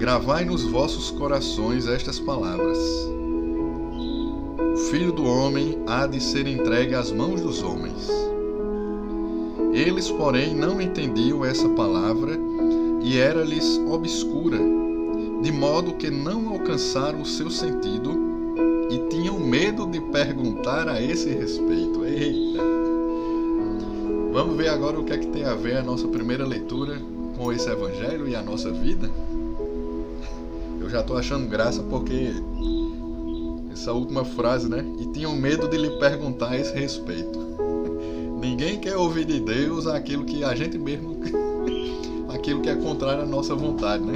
Gravai 0.00 0.44
nos 0.44 0.64
vossos 0.64 1.12
corações 1.12 1.86
estas 1.86 2.18
palavras. 2.18 2.78
O 4.74 4.76
filho 4.90 5.12
do 5.12 5.24
homem 5.24 5.78
há 5.86 6.08
de 6.08 6.20
ser 6.20 6.48
entregue 6.48 6.96
às 6.96 7.12
mãos 7.12 7.40
dos 7.40 7.62
homens 7.62 8.10
eles, 9.72 10.10
porém, 10.10 10.54
não 10.54 10.80
entendiam 10.80 11.44
essa 11.44 11.68
palavra 11.68 12.36
e 13.02 13.16
era-lhes 13.16 13.80
obscura, 13.88 14.58
de 15.42 15.52
modo 15.52 15.94
que 15.94 16.10
não 16.10 16.48
alcançaram 16.48 17.22
o 17.22 17.26
seu 17.26 17.48
sentido 17.50 18.18
e 18.90 18.98
tinham 19.08 19.38
medo 19.38 19.86
de 19.86 20.00
perguntar 20.00 20.88
a 20.88 21.00
esse 21.00 21.30
respeito. 21.30 22.04
Eita! 22.04 22.62
Vamos 24.32 24.56
ver 24.56 24.68
agora 24.68 24.98
o 24.98 25.04
que 25.04 25.12
é 25.12 25.18
que 25.18 25.28
tem 25.28 25.44
a 25.44 25.54
ver 25.54 25.76
a 25.76 25.82
nossa 25.82 26.08
primeira 26.08 26.44
leitura 26.44 27.00
com 27.36 27.52
esse 27.52 27.68
evangelho 27.70 28.28
e 28.28 28.34
a 28.34 28.42
nossa 28.42 28.72
vida? 28.72 29.08
Já 30.90 31.00
estou 31.00 31.16
achando 31.16 31.48
graça 31.48 31.82
porque 31.84 32.32
essa 33.72 33.92
última 33.92 34.24
frase, 34.24 34.68
né? 34.68 34.84
E 34.98 35.06
tinham 35.06 35.36
medo 35.36 35.68
de 35.68 35.78
lhe 35.78 35.90
perguntar 35.98 36.50
a 36.50 36.58
esse 36.58 36.74
respeito. 36.74 37.38
Ninguém 38.40 38.78
quer 38.80 38.96
ouvir 38.96 39.24
de 39.24 39.38
Deus 39.38 39.86
aquilo 39.86 40.24
que 40.24 40.42
a 40.42 40.54
gente 40.54 40.76
mesmo. 40.76 41.16
aquilo 42.34 42.60
que 42.60 42.68
é 42.68 42.74
contrário 42.74 43.22
à 43.22 43.26
nossa 43.26 43.54
vontade, 43.54 44.04
né? 44.04 44.14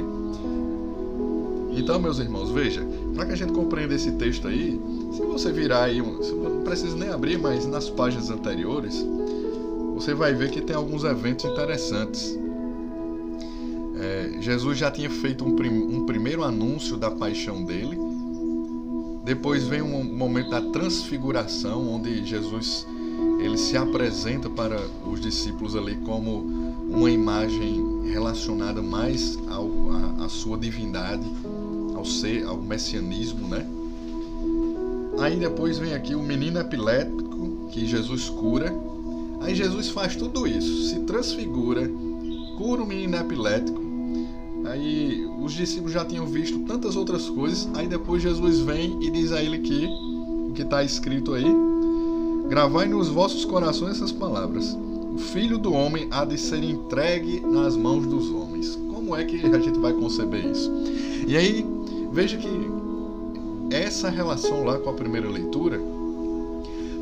Então, 1.71 1.99
meus 1.99 2.19
irmãos, 2.19 2.51
veja, 2.51 2.85
para 3.15 3.25
que 3.25 3.33
a 3.33 3.35
gente 3.35 3.53
compreenda 3.53 3.93
esse 3.93 4.11
texto 4.13 4.47
aí, 4.47 4.79
se 5.11 5.21
você 5.21 5.51
virar 5.51 5.83
aí, 5.83 6.01
não 6.01 6.61
precisa 6.63 6.95
nem 6.95 7.09
abrir, 7.09 7.37
mas 7.37 7.65
nas 7.65 7.89
páginas 7.89 8.29
anteriores, 8.29 9.05
você 9.93 10.13
vai 10.13 10.33
ver 10.33 10.51
que 10.51 10.61
tem 10.61 10.75
alguns 10.75 11.03
eventos 11.03 11.45
interessantes. 11.45 12.37
Jesus 14.39 14.77
já 14.77 14.91
tinha 14.91 15.09
feito 15.09 15.45
um, 15.45 15.55
prim, 15.55 15.69
um 15.69 16.05
primeiro 16.05 16.43
anúncio 16.43 16.97
da 16.97 17.09
paixão 17.11 17.63
dele. 17.63 17.97
Depois 19.23 19.65
vem 19.65 19.81
um 19.81 20.03
momento 20.03 20.51
da 20.51 20.61
transfiguração, 20.61 21.95
onde 21.95 22.25
Jesus 22.25 22.85
ele 23.39 23.57
se 23.57 23.77
apresenta 23.77 24.49
para 24.49 24.79
os 25.09 25.19
discípulos 25.19 25.75
ali 25.75 25.95
como 25.97 26.39
uma 26.89 27.09
imagem 27.09 28.03
relacionada 28.11 28.81
mais 28.81 29.37
ao, 29.49 29.69
a, 29.91 30.25
a 30.25 30.29
sua 30.29 30.57
divindade, 30.57 31.25
ao 31.95 32.05
ser, 32.05 32.45
ao 32.45 32.57
messianismo, 32.57 33.47
né? 33.47 33.65
Aí 35.19 35.37
depois 35.37 35.77
vem 35.77 35.93
aqui 35.93 36.13
o 36.13 36.21
menino 36.21 36.59
epilético 36.59 37.69
que 37.71 37.85
Jesus 37.85 38.29
cura. 38.29 38.73
Aí 39.41 39.55
Jesus 39.55 39.89
faz 39.89 40.15
tudo 40.15 40.45
isso, 40.45 40.89
se 40.89 40.99
transfigura, 41.01 41.89
cura 42.57 42.83
o 42.83 42.85
menino 42.85 43.15
epilético. 43.17 43.84
Aí 44.67 45.25
os 45.39 45.53
discípulos 45.53 45.93
já 45.93 46.03
tinham 46.03 46.25
visto 46.25 46.59
tantas 46.59 46.95
outras 46.95 47.29
coisas. 47.29 47.67
Aí 47.73 47.87
depois 47.87 48.21
Jesus 48.21 48.59
vem 48.59 48.97
e 49.01 49.09
diz 49.09 49.31
a 49.31 49.41
ele 49.41 49.59
que 49.59 49.85
o 49.85 50.51
que 50.53 50.61
está 50.61 50.83
escrito 50.83 51.33
aí 51.33 51.45
Gravai 52.47 52.87
nos 52.87 53.09
vossos 53.09 53.43
corações 53.43 53.97
essas 53.97 54.11
palavras. 54.11 54.77
O 55.13 55.17
filho 55.17 55.57
do 55.57 55.73
homem 55.73 56.07
há 56.11 56.23
de 56.25 56.37
ser 56.37 56.63
entregue 56.63 57.39
nas 57.39 57.75
mãos 57.75 58.05
dos 58.05 58.29
homens. 58.29 58.77
Como 58.93 59.15
é 59.15 59.23
que 59.23 59.37
a 59.47 59.59
gente 59.59 59.79
vai 59.79 59.93
conceber 59.93 60.45
isso? 60.45 60.71
E 61.27 61.35
aí, 61.35 61.65
veja 62.11 62.37
que 62.37 62.69
essa 63.71 64.09
relação 64.09 64.63
lá 64.63 64.77
com 64.77 64.91
a 64.91 64.93
primeira 64.93 65.27
leitura, 65.27 65.81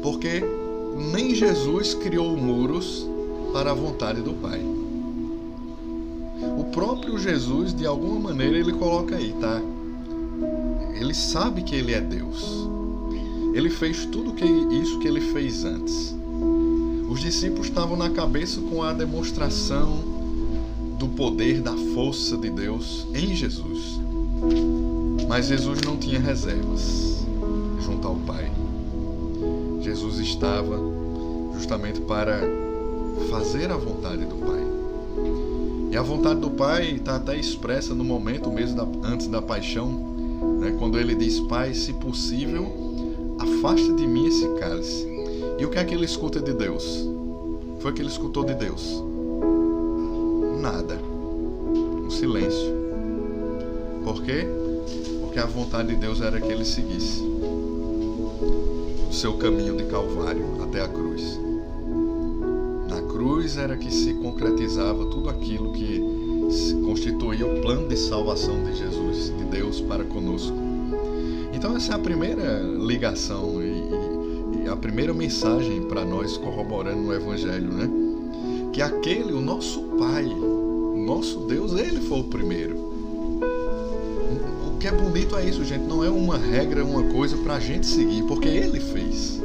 porque 0.02 0.42
nem 1.12 1.36
Jesus 1.36 1.94
criou 1.94 2.38
muros 2.38 3.06
para 3.52 3.72
a 3.72 3.74
vontade 3.74 4.22
do 4.22 4.34
Pai. 4.34 4.62
Próprio 6.74 7.18
Jesus, 7.18 7.74
de 7.74 7.86
alguma 7.86 8.20
maneira, 8.20 8.58
ele 8.58 8.74
coloca 8.74 9.16
aí, 9.16 9.34
tá? 9.40 9.62
Ele 11.00 11.14
sabe 11.14 11.62
que 11.62 11.76
ele 11.76 11.94
é 11.94 12.02
Deus. 12.02 12.68
Ele 13.54 13.70
fez 13.70 14.06
tudo 14.06 14.34
que 14.34 14.46
isso 14.46 14.98
que 15.00 15.08
ele 15.08 15.22
fez 15.22 15.64
antes. 15.64 16.16
Os 17.10 17.20
discípulos 17.20 17.68
estavam 17.68 17.96
na 17.96 18.10
cabeça 18.10 18.60
com 18.62 18.82
a 18.82 18.92
demonstração 18.92 20.00
do 20.98 21.08
poder, 21.10 21.62
da 21.62 21.74
força 21.94 22.36
de 22.36 22.50
Deus 22.50 23.06
em 23.14 23.36
Jesus. 23.36 24.00
Mas 25.28 25.48
Jesus 25.48 25.82
não 25.82 25.98
tinha 25.98 26.20
reservas 26.20 27.24
junto 27.82 28.08
ao 28.08 28.16
Pai. 28.16 28.52
Jesus 29.82 30.18
estava 30.20 30.80
justamente 31.54 32.02
para 32.02 32.40
fazer 33.30 33.72
a 33.72 33.78
vontade 33.78 34.26
do 34.26 34.36
Pai. 34.36 34.63
E 35.94 35.96
a 35.96 36.02
vontade 36.02 36.40
do 36.40 36.50
Pai 36.50 36.94
está 36.94 37.18
até 37.18 37.38
expressa 37.38 37.94
no 37.94 38.04
momento 38.04 38.50
mesmo 38.50 38.78
da, 38.78 39.08
antes 39.08 39.28
da 39.28 39.40
paixão, 39.40 39.92
né, 40.60 40.76
quando 40.80 40.98
ele 40.98 41.14
diz: 41.14 41.40
Pai, 41.42 41.72
se 41.76 41.94
possível, 41.94 42.66
afasta 43.38 43.94
de 43.94 44.08
mim 44.08 44.26
esse 44.26 44.48
cálice. 44.56 45.08
E 45.60 45.64
o 45.64 45.70
que 45.70 45.78
é 45.78 45.84
que 45.84 45.94
ele 45.94 46.06
escuta 46.06 46.40
de 46.40 46.52
Deus? 46.52 47.08
Foi 47.80 47.92
o 47.92 47.94
que 47.94 48.02
ele 48.02 48.10
escutou 48.10 48.44
de 48.44 48.56
Deus? 48.56 49.04
Nada. 50.60 50.98
Um 52.04 52.10
silêncio. 52.10 52.74
Por 54.04 54.24
quê? 54.24 54.48
Porque 55.22 55.38
a 55.38 55.46
vontade 55.46 55.90
de 55.90 55.96
Deus 55.98 56.22
era 56.22 56.42
que 56.42 56.52
ele 56.52 56.66
seguisse 56.66 57.22
o 59.08 59.14
seu 59.14 59.34
caminho 59.34 59.78
de 59.78 59.84
Calvário 59.84 60.44
até 60.64 60.82
a 60.82 60.88
cruz. 60.88 61.40
Cruz 63.24 63.56
era 63.56 63.78
que 63.78 63.90
se 63.90 64.16
concretizava 64.16 65.06
tudo 65.06 65.30
aquilo 65.30 65.72
que 65.72 66.04
constituía 66.84 67.46
o 67.46 67.62
plano 67.62 67.88
de 67.88 67.96
salvação 67.96 68.62
de 68.66 68.76
Jesus, 68.76 69.34
de 69.38 69.46
Deus 69.46 69.80
para 69.80 70.04
conosco. 70.04 70.54
Então 71.54 71.74
essa 71.74 71.94
é 71.94 71.96
a 71.96 72.00
primeira 72.00 72.60
ligação 72.60 73.64
e, 73.64 74.66
e 74.66 74.68
a 74.68 74.76
primeira 74.76 75.14
mensagem 75.14 75.84
para 75.84 76.04
nós 76.04 76.36
corroborando 76.36 77.02
no 77.02 77.14
Evangelho, 77.14 77.72
né? 77.72 77.90
Que 78.74 78.82
aquele, 78.82 79.32
o 79.32 79.40
nosso 79.40 79.82
Pai, 79.98 80.26
o 80.26 81.02
nosso 81.08 81.40
Deus, 81.48 81.80
ele 81.80 82.02
foi 82.02 82.20
o 82.20 82.26
primeiro. 82.26 82.76
O 84.68 84.78
que 84.80 84.88
é 84.88 84.92
bonito 84.92 85.38
é 85.38 85.46
isso, 85.46 85.64
gente. 85.64 85.86
Não 85.86 86.04
é 86.04 86.10
uma 86.10 86.38
regra, 86.38 86.84
uma 86.84 87.04
coisa 87.04 87.38
para 87.38 87.56
a 87.56 87.60
gente 87.62 87.86
seguir, 87.86 88.24
porque 88.24 88.50
ele 88.50 88.82
fez. 88.82 89.42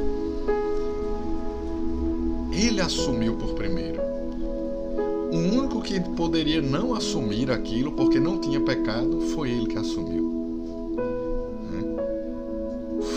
Ele 2.79 2.85
assumiu 2.85 3.35
por 3.35 3.55
primeiro. 3.55 3.99
O 5.33 5.35
único 5.35 5.81
que 5.81 5.99
poderia 5.99 6.61
não 6.61 6.93
assumir 6.93 7.51
aquilo, 7.51 7.91
porque 7.91 8.21
não 8.21 8.39
tinha 8.39 8.61
pecado, 8.61 9.19
foi 9.35 9.49
ele 9.49 9.67
que 9.67 9.77
assumiu. 9.77 10.29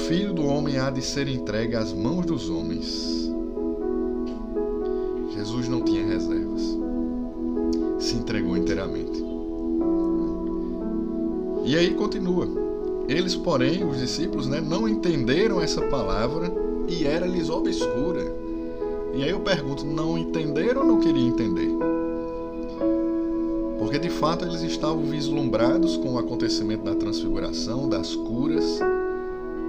Filho 0.08 0.32
do 0.32 0.44
homem 0.46 0.78
há 0.78 0.90
de 0.90 1.00
ser 1.00 1.28
entregue 1.28 1.76
às 1.76 1.92
mãos 1.92 2.26
dos 2.26 2.50
homens. 2.50 3.30
Jesus 5.32 5.68
não 5.68 5.82
tinha 5.82 6.04
reservas. 6.04 6.76
Se 8.00 8.16
entregou 8.16 8.56
inteiramente. 8.56 9.24
E 11.64 11.76
aí 11.76 11.94
continua. 11.94 12.48
Eles, 13.08 13.36
porém, 13.36 13.84
os 13.84 13.96
discípulos, 13.96 14.48
né, 14.48 14.60
não 14.60 14.88
entenderam 14.88 15.60
essa 15.60 15.82
palavra 15.82 16.52
e 16.88 17.06
era-lhes 17.06 17.48
obscura. 17.48 18.41
E 19.14 19.22
aí 19.22 19.30
eu 19.30 19.40
pergunto, 19.40 19.84
não 19.84 20.16
entenderam 20.16 20.80
ou 20.80 20.86
não 20.86 21.00
queriam 21.00 21.28
entender? 21.28 21.68
Porque 23.78 23.98
de 23.98 24.08
fato 24.08 24.46
eles 24.46 24.62
estavam 24.62 25.02
vislumbrados 25.02 25.98
com 25.98 26.14
o 26.14 26.18
acontecimento 26.18 26.84
da 26.84 26.94
transfiguração, 26.94 27.88
das 27.90 28.14
curas, 28.14 28.80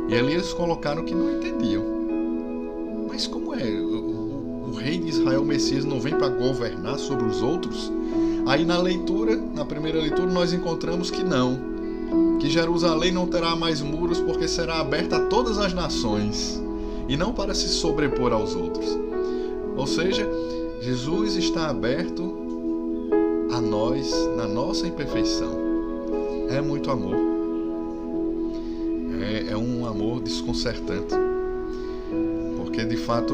e 0.08 0.16
ali 0.16 0.34
eles 0.34 0.54
colocaram 0.54 1.04
que 1.04 1.14
não 1.14 1.30
entendiam. 1.30 1.84
Mas 3.10 3.28
como 3.28 3.54
é? 3.54 3.64
O, 3.64 4.70
o 4.70 4.72
rei 4.76 4.98
de 4.98 5.10
Israel, 5.10 5.42
o 5.42 5.46
Messias, 5.46 5.84
não 5.84 6.00
vem 6.00 6.16
para 6.16 6.30
governar 6.30 6.98
sobre 6.98 7.26
os 7.26 7.42
outros? 7.42 7.92
Aí 8.46 8.64
na 8.64 8.78
leitura, 8.78 9.36
na 9.36 9.66
primeira 9.66 10.00
leitura, 10.00 10.32
nós 10.32 10.54
encontramos 10.54 11.12
que 11.12 11.24
não. 11.24 11.74
Que 12.40 12.50
Jerusalém 12.50 13.12
não 13.12 13.28
terá 13.28 13.56
mais 13.56 13.82
muros 13.82 14.20
porque 14.20 14.48
será 14.48 14.80
aberta 14.80 15.18
a 15.18 15.26
todas 15.28 15.58
as 15.58 15.74
nações 15.74 16.62
e 17.08 17.18
não 17.18 17.34
para 17.34 17.54
se 17.54 17.68
sobrepor 17.68 18.32
aos 18.32 18.56
outros. 18.56 19.03
Ou 19.76 19.88
seja, 19.88 20.28
Jesus 20.82 21.36
está 21.36 21.70
aberto 21.70 22.44
a 23.52 23.60
nós 23.60 24.12
na 24.36 24.48
nossa 24.48 24.88
imperfeição. 24.88 25.52
É 26.50 26.62
muito 26.62 26.92
amor. 26.92 27.16
É, 29.22 29.52
é 29.52 29.58
um 29.58 29.86
amor 29.86 30.22
desconcertante. 30.22 31.16
Porque 32.58 32.86
de 32.86 32.98
fato 32.98 33.34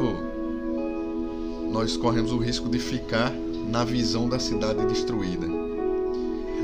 nós 1.72 1.98
corremos 1.98 2.32
o 2.32 2.38
risco 2.38 2.70
de 2.70 2.80
ficar 2.80 3.34
na 3.70 3.84
visão 3.84 4.28
da 4.30 4.40
cidade 4.40 4.86
destruída. 4.86 5.48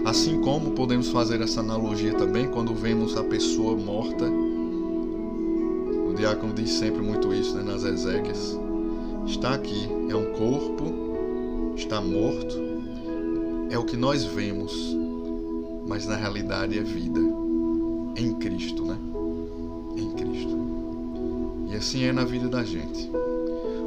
Assim 0.06 0.40
como 0.42 0.72
podemos 0.72 1.10
fazer 1.10 1.42
essa 1.42 1.60
analogia 1.60 2.14
também 2.14 2.48
quando 2.48 2.74
vemos 2.74 3.18
a 3.18 3.24
pessoa 3.24 3.76
morta. 3.76 4.26
O 6.10 6.14
diácono 6.16 6.54
diz 6.54 6.70
sempre 6.72 7.02
muito 7.02 7.34
isso 7.34 7.56
né, 7.56 7.64
nas 7.64 7.84
exéquias. 7.84 8.65
Está 9.28 9.56
aqui, 9.56 9.88
é 10.10 10.16
um 10.16 10.34
corpo, 10.34 11.74
está 11.76 12.00
morto, 12.00 12.56
é 13.70 13.78
o 13.78 13.84
que 13.84 13.98
nós 13.98 14.24
vemos, 14.24 14.96
mas 15.88 16.06
na 16.06 16.16
realidade 16.16 16.78
é 16.78 16.84
vida 16.84 17.20
em 18.16 18.34
Cristo, 18.36 18.86
né? 18.86 18.98
Em 19.98 20.12
Cristo. 20.12 20.58
E 21.72 21.76
assim 21.76 22.04
é 22.04 22.14
na 22.14 22.24
vida 22.24 22.48
da 22.48 22.64
gente. 22.64 23.10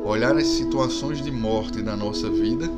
Olhar 0.05 0.37
as 0.37 0.46
situações 0.46 1.22
de 1.22 1.31
morte 1.31 1.83
na 1.83 1.96
nossa 1.96 2.29
vida 2.31 2.68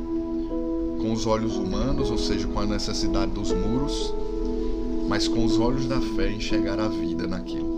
com 1.01 1.11
os 1.13 1.25
olhos 1.25 1.57
humanos, 1.57 2.11
ou 2.11 2.17
seja, 2.17 2.47
com 2.47 2.59
a 2.59 2.65
necessidade 2.65 3.31
dos 3.31 3.51
muros, 3.51 4.13
mas 5.09 5.27
com 5.27 5.43
os 5.43 5.59
olhos 5.59 5.87
da 5.87 5.99
fé 5.99 6.31
enxergar 6.31 6.79
a 6.79 6.87
vida 6.87 7.27
naquilo. 7.27 7.70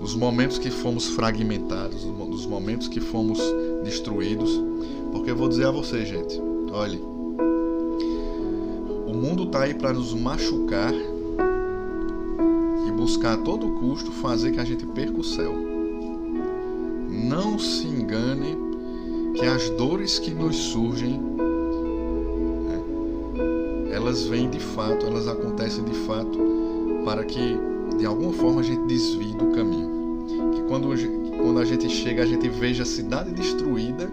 Nos 0.00 0.14
momentos 0.14 0.58
que 0.58 0.70
fomos 0.70 1.06
fragmentados, 1.08 2.04
nos 2.04 2.46
momentos 2.46 2.88
que 2.88 3.00
fomos 3.00 3.38
destruídos, 3.84 4.50
porque 5.12 5.30
eu 5.30 5.36
vou 5.36 5.48
dizer 5.48 5.66
a 5.66 5.70
você, 5.70 6.04
gente, 6.06 6.40
olhe, 6.72 7.00
mundo 9.20 9.44
está 9.44 9.64
aí 9.64 9.74
para 9.74 9.92
nos 9.92 10.14
machucar 10.14 10.94
e 12.86 12.92
buscar 12.92 13.34
a 13.34 13.36
todo 13.36 13.68
custo 13.72 14.10
fazer 14.10 14.50
que 14.52 14.60
a 14.60 14.64
gente 14.64 14.86
perca 14.86 15.20
o 15.20 15.24
céu. 15.24 15.52
Não 17.08 17.58
se 17.58 17.86
engane 17.86 18.56
que 19.34 19.44
as 19.44 19.68
dores 19.70 20.18
que 20.18 20.30
nos 20.30 20.56
surgem, 20.56 21.20
né, 22.66 22.82
elas 23.92 24.24
vêm 24.24 24.48
de 24.48 24.58
fato, 24.58 25.04
elas 25.04 25.28
acontecem 25.28 25.84
de 25.84 25.94
fato 25.94 26.38
para 27.04 27.22
que 27.24 27.58
de 28.00 28.06
alguma 28.06 28.32
forma 28.32 28.60
a 28.60 28.64
gente 28.64 28.82
desvie 28.86 29.34
do 29.34 29.52
caminho. 29.52 30.26
Que 30.54 30.62
quando, 30.62 30.88
quando 31.36 31.60
a 31.60 31.64
gente 31.64 31.88
chega, 31.88 32.24
a 32.24 32.26
gente 32.26 32.48
veja 32.48 32.82
a 32.82 32.86
cidade 32.86 33.30
destruída 33.30 34.10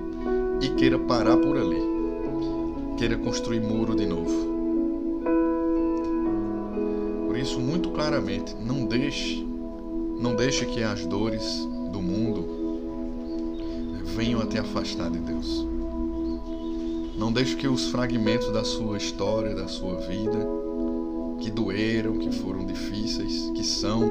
e 0.62 0.70
queira 0.70 1.00
parar 1.00 1.38
por 1.38 1.58
ali, 1.58 1.82
queira 2.98 3.18
construir 3.18 3.62
muro 3.62 3.96
de 3.96 4.06
novo. 4.06 4.58
isso 7.48 7.60
muito 7.62 7.90
claramente. 7.92 8.56
Não 8.56 8.86
deixe, 8.86 9.46
não 10.20 10.36
deixe 10.36 10.66
que 10.66 10.84
as 10.84 11.06
dores 11.06 11.66
do 11.92 12.02
mundo 12.02 12.46
venham 14.04 14.42
a 14.42 14.46
te 14.46 14.58
afastar 14.58 15.10
de 15.10 15.20
Deus. 15.20 15.66
Não 17.18 17.32
deixe 17.32 17.56
que 17.56 17.68
os 17.68 17.88
fragmentos 17.88 18.52
da 18.52 18.64
sua 18.64 18.98
história, 18.98 19.56
da 19.56 19.68
sua 19.68 19.96
vida, 19.96 20.38
que 21.40 21.52
doeram, 21.52 22.18
que 22.18 22.32
foram 22.32 22.66
difíceis, 22.66 23.52
que 23.54 23.64
são, 23.64 24.02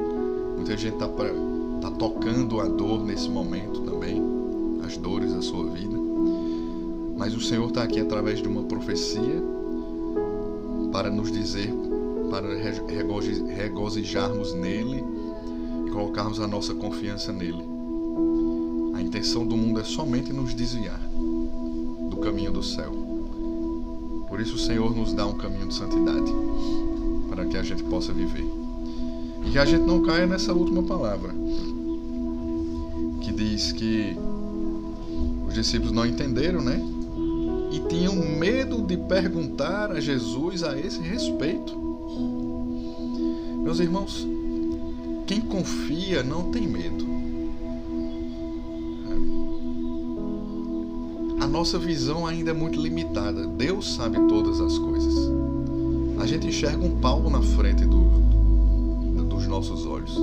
muita 0.55 0.77
gente 0.77 0.93
está 0.93 1.07
tá 1.07 1.91
tocando 1.91 2.59
a 2.59 2.67
dor 2.67 3.03
nesse 3.03 3.29
momento 3.29 3.81
também, 3.81 4.21
as 4.85 4.97
dores 4.97 5.33
da 5.33 5.41
sua 5.41 5.65
vida. 5.69 5.97
Mas 7.17 7.35
o 7.35 7.41
Senhor 7.41 7.67
está 7.67 7.83
aqui 7.83 7.99
através 7.99 8.41
de 8.41 8.47
uma 8.47 8.63
profecia 8.63 9.43
para 10.91 11.09
nos 11.09 11.31
dizer 11.31 11.73
para 12.29 12.47
regozijarmos 13.47 14.53
nele 14.53 15.03
e 15.85 15.91
colocarmos 15.91 16.39
a 16.39 16.47
nossa 16.47 16.73
confiança 16.73 17.31
nele. 17.31 17.63
A 18.93 19.01
intenção 19.01 19.45
do 19.45 19.55
mundo 19.55 19.79
é 19.79 19.83
somente 19.83 20.33
nos 20.33 20.53
desviar 20.53 20.99
do 22.09 22.17
caminho 22.17 22.51
do 22.51 22.63
céu. 22.63 22.91
Por 24.27 24.41
isso 24.41 24.55
o 24.55 24.59
Senhor 24.59 24.93
nos 24.95 25.13
dá 25.13 25.25
um 25.25 25.37
caminho 25.37 25.67
de 25.67 25.73
santidade 25.73 26.33
que 27.49 27.57
a 27.57 27.63
gente 27.63 27.83
possa 27.83 28.13
viver. 28.13 28.45
E 29.45 29.51
que 29.51 29.59
a 29.59 29.65
gente 29.65 29.85
não 29.85 30.03
caia 30.03 30.27
nessa 30.27 30.53
última 30.53 30.83
palavra, 30.83 31.33
que 33.21 33.31
diz 33.31 33.71
que 33.71 34.17
os 35.47 35.53
discípulos 35.53 35.93
não 35.93 36.05
entenderam, 36.05 36.61
né? 36.61 36.81
E 37.71 37.79
tinham 37.87 38.15
medo 38.15 38.81
de 38.81 38.97
perguntar 38.97 39.91
a 39.91 39.99
Jesus 39.99 40.63
a 40.63 40.77
esse 40.77 41.01
respeito. 41.01 41.77
Meus 43.63 43.79
irmãos, 43.79 44.27
quem 45.25 45.41
confia 45.41 46.23
não 46.23 46.51
tem 46.51 46.67
medo. 46.67 47.05
A 51.39 51.47
nossa 51.47 51.77
visão 51.77 52.25
ainda 52.25 52.51
é 52.51 52.53
muito 52.53 52.81
limitada. 52.81 53.45
Deus 53.47 53.93
sabe 53.95 54.17
todas 54.27 54.59
as 54.59 54.77
coisas. 54.77 55.46
A 56.19 56.25
gente 56.25 56.47
enxerga 56.47 56.83
um 56.83 56.99
palmo 56.99 57.29
na 57.29 57.41
frente 57.41 57.85
do, 57.85 58.01
dos 59.23 59.47
nossos 59.47 59.85
olhos. 59.85 60.17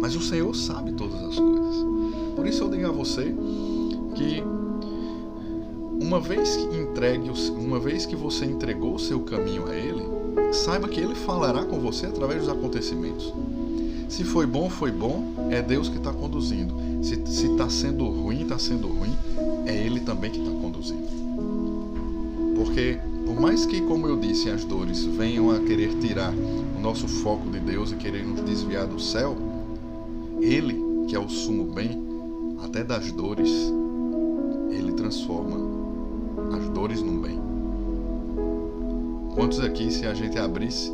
Mas 0.00 0.14
o 0.14 0.20
Senhor 0.20 0.54
sabe 0.54 0.92
todas 0.92 1.22
as 1.22 1.36
coisas. 1.36 1.84
Por 2.36 2.46
isso 2.46 2.64
eu 2.64 2.70
digo 2.70 2.86
a 2.86 2.92
você 2.92 3.34
que 4.14 4.42
uma 6.00 6.20
vez 6.20 6.56
que 6.56 6.76
entregue, 6.76 7.30
uma 7.50 7.78
vez 7.78 8.06
que 8.06 8.16
você 8.16 8.44
entregou 8.44 8.94
o 8.94 8.98
seu 8.98 9.20
caminho 9.20 9.66
a 9.66 9.74
Ele, 9.74 10.02
saiba 10.52 10.88
que 10.88 11.00
Ele 11.00 11.14
falará 11.14 11.64
com 11.64 11.78
você 11.80 12.06
através 12.06 12.40
dos 12.40 12.48
acontecimentos. 12.48 13.32
Se 14.08 14.24
foi 14.24 14.46
bom, 14.46 14.70
foi 14.70 14.90
bom, 14.90 15.34
é 15.50 15.60
Deus 15.60 15.88
que 15.88 15.98
está 15.98 16.12
conduzindo. 16.12 16.74
Se 17.02 17.46
está 17.46 17.68
sendo 17.68 18.04
ruim, 18.08 18.42
está 18.42 18.58
sendo 18.58 18.88
ruim, 18.88 19.14
é 19.66 19.74
Ele 19.74 20.00
também 20.00 20.30
que 20.30 20.38
está 20.38 20.50
conduzindo. 20.50 21.06
Porque, 22.56 22.98
por 23.28 23.38
mais 23.38 23.66
que, 23.66 23.82
como 23.82 24.06
eu 24.06 24.16
disse, 24.16 24.48
as 24.48 24.64
dores 24.64 25.04
venham 25.04 25.50
a 25.50 25.58
querer 25.58 25.92
tirar 26.00 26.32
o 26.32 26.80
nosso 26.80 27.06
foco 27.06 27.50
de 27.50 27.60
Deus 27.60 27.92
e 27.92 27.96
querer 27.96 28.24
nos 28.24 28.40
desviar 28.40 28.86
do 28.86 28.98
céu, 28.98 29.36
Ele, 30.40 31.04
que 31.06 31.14
é 31.14 31.18
o 31.18 31.28
sumo 31.28 31.64
bem, 31.64 32.02
até 32.64 32.82
das 32.82 33.12
dores, 33.12 33.50
Ele 34.70 34.92
transforma 34.92 35.58
as 36.56 36.70
dores 36.70 37.02
num 37.02 37.20
bem. 37.20 37.38
Quantos 39.34 39.60
aqui, 39.60 39.90
se 39.92 40.06
a 40.06 40.14
gente 40.14 40.38
abrisse, 40.38 40.90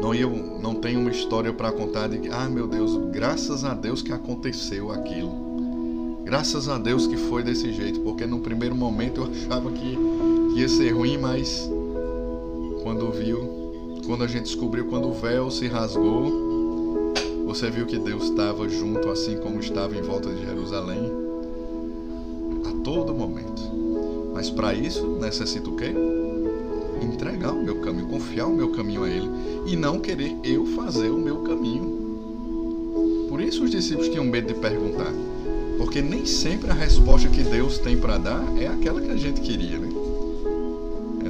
não, 0.00 0.14
ia, 0.14 0.28
não 0.28 0.76
tem 0.76 0.96
uma 0.96 1.10
história 1.10 1.52
para 1.52 1.72
contar 1.72 2.08
de 2.08 2.28
ah, 2.30 2.48
meu 2.48 2.68
Deus, 2.68 2.96
graças 3.10 3.64
a 3.64 3.74
Deus 3.74 4.02
que 4.02 4.12
aconteceu 4.12 4.92
aquilo. 4.92 6.22
Graças 6.22 6.68
a 6.68 6.78
Deus 6.78 7.08
que 7.08 7.16
foi 7.16 7.42
desse 7.42 7.72
jeito, 7.72 8.00
porque 8.00 8.24
no 8.24 8.38
primeiro 8.38 8.76
momento 8.76 9.20
eu 9.20 9.24
achava 9.34 9.72
que 9.72 9.98
ia 10.56 10.68
ser 10.68 10.90
ruim, 10.92 11.18
mas 11.18 11.70
quando 12.82 13.10
viu, 13.10 14.00
quando 14.06 14.24
a 14.24 14.26
gente 14.26 14.44
descobriu, 14.44 14.86
quando 14.86 15.08
o 15.08 15.12
véu 15.12 15.50
se 15.50 15.66
rasgou, 15.66 17.12
você 17.44 17.70
viu 17.70 17.86
que 17.86 17.98
Deus 17.98 18.24
estava 18.24 18.68
junto, 18.68 19.08
assim 19.10 19.36
como 19.36 19.60
estava 19.60 19.94
em 19.96 20.02
volta 20.02 20.30
de 20.30 20.44
Jerusalém, 20.44 21.12
a 22.64 22.82
todo 22.82 23.14
momento. 23.14 23.62
Mas 24.32 24.50
para 24.50 24.74
isso 24.74 25.06
necessita 25.20 25.68
o 25.68 25.76
quê? 25.76 25.92
entregar 27.02 27.52
o 27.52 27.62
meu 27.62 27.76
caminho, 27.80 28.06
confiar 28.08 28.46
o 28.46 28.56
meu 28.56 28.70
caminho 28.70 29.04
a 29.04 29.08
Ele 29.08 29.28
e 29.66 29.76
não 29.76 29.98
querer 29.98 30.36
eu 30.42 30.66
fazer 30.66 31.10
o 31.10 31.18
meu 31.18 31.38
caminho. 31.38 33.26
Por 33.28 33.40
isso 33.40 33.64
os 33.64 33.70
discípulos 33.70 34.08
tinham 34.08 34.24
medo 34.24 34.48
de 34.48 34.54
perguntar, 34.54 35.12
porque 35.76 36.00
nem 36.00 36.24
sempre 36.24 36.70
a 36.70 36.74
resposta 36.74 37.28
que 37.28 37.42
Deus 37.42 37.78
tem 37.78 37.96
para 37.96 38.18
dar 38.18 38.42
é 38.58 38.66
aquela 38.66 39.00
que 39.00 39.10
a 39.10 39.16
gente 39.16 39.40
queria, 39.40 39.78
né? 39.78 39.85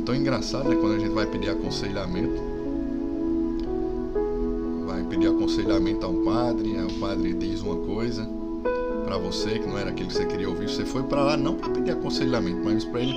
Tão 0.07 0.15
engraçado, 0.15 0.69
né, 0.69 0.77
quando 0.77 0.95
a 0.95 0.99
gente 1.01 1.13
vai 1.13 1.27
pedir 1.27 1.51
aconselhamento. 1.51 2.41
Vai 4.87 5.03
pedir 5.03 5.27
aconselhamento 5.27 6.07
a 6.07 6.09
um 6.09 6.25
padre, 6.25 6.81
o 6.81 7.01
padre 7.01 7.35
diz 7.35 7.61
uma 7.61 7.75
coisa, 7.75 8.25
para 9.05 9.19
você, 9.19 9.59
que 9.59 9.67
não 9.67 9.77
era 9.77 9.91
aquilo 9.91 10.09
que 10.09 10.15
você 10.15 10.25
queria 10.25 10.49
ouvir. 10.49 10.71
Você 10.71 10.85
foi 10.85 11.03
para 11.03 11.25
lá 11.25 11.37
não 11.37 11.57
para 11.57 11.71
pedir 11.71 11.91
aconselhamento, 11.91 12.61
mas 12.63 12.85
para 12.85 13.01
ele 13.01 13.15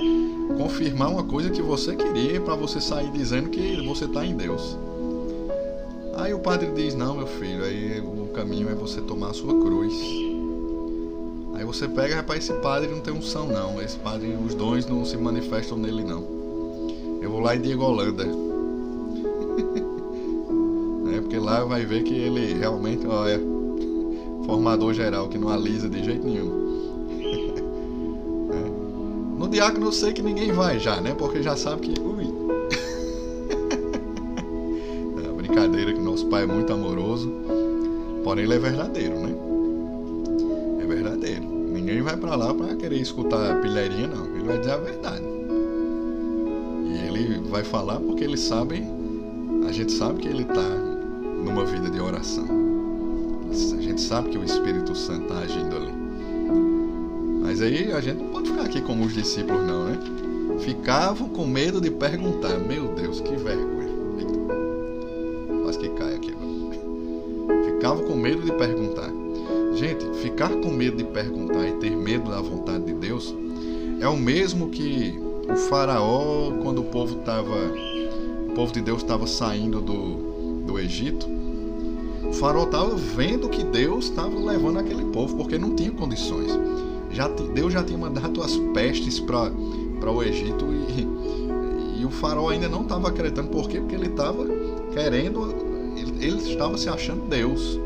confirmar 0.56 1.12
uma 1.12 1.22
coisa 1.22 1.48
que 1.48 1.62
você 1.62 1.94
queria 1.94 2.40
para 2.40 2.56
você 2.56 2.80
sair 2.80 3.10
dizendo 3.12 3.50
que 3.50 3.86
você 3.86 4.06
está 4.06 4.26
em 4.26 4.36
Deus. 4.36 4.76
Aí 6.16 6.34
o 6.34 6.40
padre 6.40 6.72
diz: 6.72 6.96
Não, 6.96 7.18
meu 7.18 7.26
filho, 7.28 7.62
aí 7.62 8.00
o 8.00 8.32
caminho 8.34 8.68
é 8.68 8.74
você 8.74 9.00
tomar 9.00 9.30
a 9.30 9.32
sua 9.32 9.54
cruz. 9.60 9.94
Aí 11.54 11.64
você 11.64 11.86
pega, 11.86 12.16
rapaz, 12.16 12.42
esse 12.42 12.60
padre 12.60 12.90
não 12.90 13.00
tem 13.00 13.14
unção, 13.14 13.46
não. 13.46 13.80
Esse 13.80 13.96
padre, 13.96 14.36
os 14.44 14.56
dons 14.56 14.86
não 14.86 15.04
se 15.04 15.16
manifestam 15.16 15.78
nele, 15.78 16.02
não. 16.02 16.39
Eu 17.30 17.34
vou 17.34 17.44
lá 17.44 17.54
e 17.54 17.60
digo 17.60 17.84
Holanda. 17.84 18.24
é, 21.14 21.20
porque 21.20 21.38
lá 21.38 21.64
vai 21.64 21.86
ver 21.86 22.02
que 22.02 22.12
ele 22.12 22.54
realmente, 22.54 23.06
ó, 23.06 23.24
é 23.24 23.38
formador 24.44 24.92
geral, 24.92 25.28
que 25.28 25.38
não 25.38 25.48
alisa 25.48 25.88
de 25.88 26.02
jeito 26.02 26.26
nenhum. 26.26 26.50
é. 28.50 29.38
No 29.38 29.48
diácono 29.48 29.86
eu 29.86 29.92
sei 29.92 30.12
que 30.12 30.22
ninguém 30.22 30.50
vai 30.50 30.80
já, 30.80 31.00
né? 31.00 31.14
Porque 31.16 31.40
já 31.40 31.54
sabe 31.54 31.82
que. 31.82 32.00
Ui. 32.00 32.26
é 35.24 35.28
brincadeira 35.32 35.92
que 35.92 36.00
nosso 36.00 36.26
pai 36.26 36.42
é 36.42 36.46
muito 36.46 36.72
amoroso. 36.72 37.32
Porém 38.24 38.44
ele 38.44 38.54
é 38.54 38.58
verdadeiro, 38.58 39.20
né? 39.20 39.32
É 40.82 40.84
verdadeiro. 40.84 41.44
Ninguém 41.44 42.02
vai 42.02 42.16
para 42.16 42.34
lá 42.34 42.52
para 42.52 42.74
querer 42.74 43.00
escutar 43.00 43.52
a 43.52 43.54
não. 43.54 44.26
Ele 44.34 44.48
vai 44.48 44.58
dizer 44.58 44.72
a 44.72 44.78
verdade. 44.78 45.39
Vai 47.50 47.64
falar 47.64 47.98
porque 47.98 48.22
ele 48.22 48.36
sabe, 48.36 48.84
a 49.66 49.72
gente 49.72 49.90
sabe 49.90 50.20
que 50.20 50.28
ele 50.28 50.42
está 50.42 50.62
numa 50.62 51.64
vida 51.64 51.90
de 51.90 52.00
oração. 52.00 52.46
A 53.50 53.82
gente 53.82 54.00
sabe 54.00 54.30
que 54.30 54.38
o 54.38 54.44
Espírito 54.44 54.94
Santo 54.94 55.22
está 55.22 55.38
agindo 55.40 55.74
ali. 55.74 55.92
Mas 57.42 57.60
aí 57.60 57.90
a 57.90 58.00
gente 58.00 58.22
não 58.22 58.28
pode 58.28 58.50
ficar 58.50 58.62
aqui 58.62 58.80
como 58.80 59.04
os 59.04 59.12
discípulos, 59.12 59.66
não, 59.66 59.84
né? 59.86 59.98
Ficavam 60.60 61.28
com 61.28 61.44
medo 61.44 61.80
de 61.80 61.90
perguntar. 61.90 62.56
Meu 62.56 62.94
Deus, 62.94 63.20
que 63.20 63.34
vergonha. 63.34 63.90
Quase 65.64 65.78
que 65.80 65.88
cai 65.90 66.14
aqui. 66.14 66.32
Ficavam 67.64 68.04
com 68.04 68.14
medo 68.14 68.42
de 68.42 68.52
perguntar. 68.52 69.10
Gente, 69.74 70.04
ficar 70.22 70.50
com 70.50 70.70
medo 70.70 70.96
de 70.98 71.04
perguntar 71.04 71.66
e 71.66 71.72
ter 71.72 71.96
medo 71.96 72.30
da 72.30 72.40
vontade 72.40 72.84
de 72.84 72.92
Deus 72.92 73.34
é 74.00 74.06
o 74.06 74.16
mesmo 74.16 74.70
que 74.70 75.29
o 75.52 75.56
faraó, 75.56 76.52
quando 76.62 76.80
o 76.80 76.84
povo 76.84 77.18
estava. 77.18 77.56
O 78.48 78.52
povo 78.54 78.72
de 78.72 78.80
Deus 78.80 79.02
estava 79.02 79.26
saindo 79.26 79.80
do, 79.80 80.64
do 80.66 80.78
Egito 80.78 81.40
o 82.30 82.32
faraó 82.32 82.62
estava 82.62 82.94
vendo 82.94 83.48
que 83.48 83.64
Deus 83.64 84.04
estava 84.04 84.38
levando 84.38 84.78
aquele 84.78 85.04
povo, 85.06 85.36
porque 85.36 85.58
não 85.58 85.74
tinha 85.74 85.90
condições. 85.90 86.48
Já, 87.10 87.26
Deus 87.26 87.72
já 87.72 87.82
tinha 87.82 87.98
mandado 87.98 88.40
as 88.40 88.56
pestes 88.72 89.18
para 89.18 89.50
o 90.12 90.22
Egito 90.22 90.64
e, 90.66 92.00
e 92.00 92.04
o 92.04 92.10
faraó 92.10 92.48
ainda 92.48 92.68
não 92.68 92.82
estava 92.82 93.08
acreditando. 93.08 93.48
Por 93.48 93.68
quê? 93.68 93.80
Porque 93.80 93.96
ele 93.96 94.06
estava 94.06 94.46
querendo, 94.92 95.52
ele, 95.96 96.24
ele 96.24 96.50
estava 96.52 96.78
se 96.78 96.88
achando 96.88 97.28
Deus. 97.28 97.80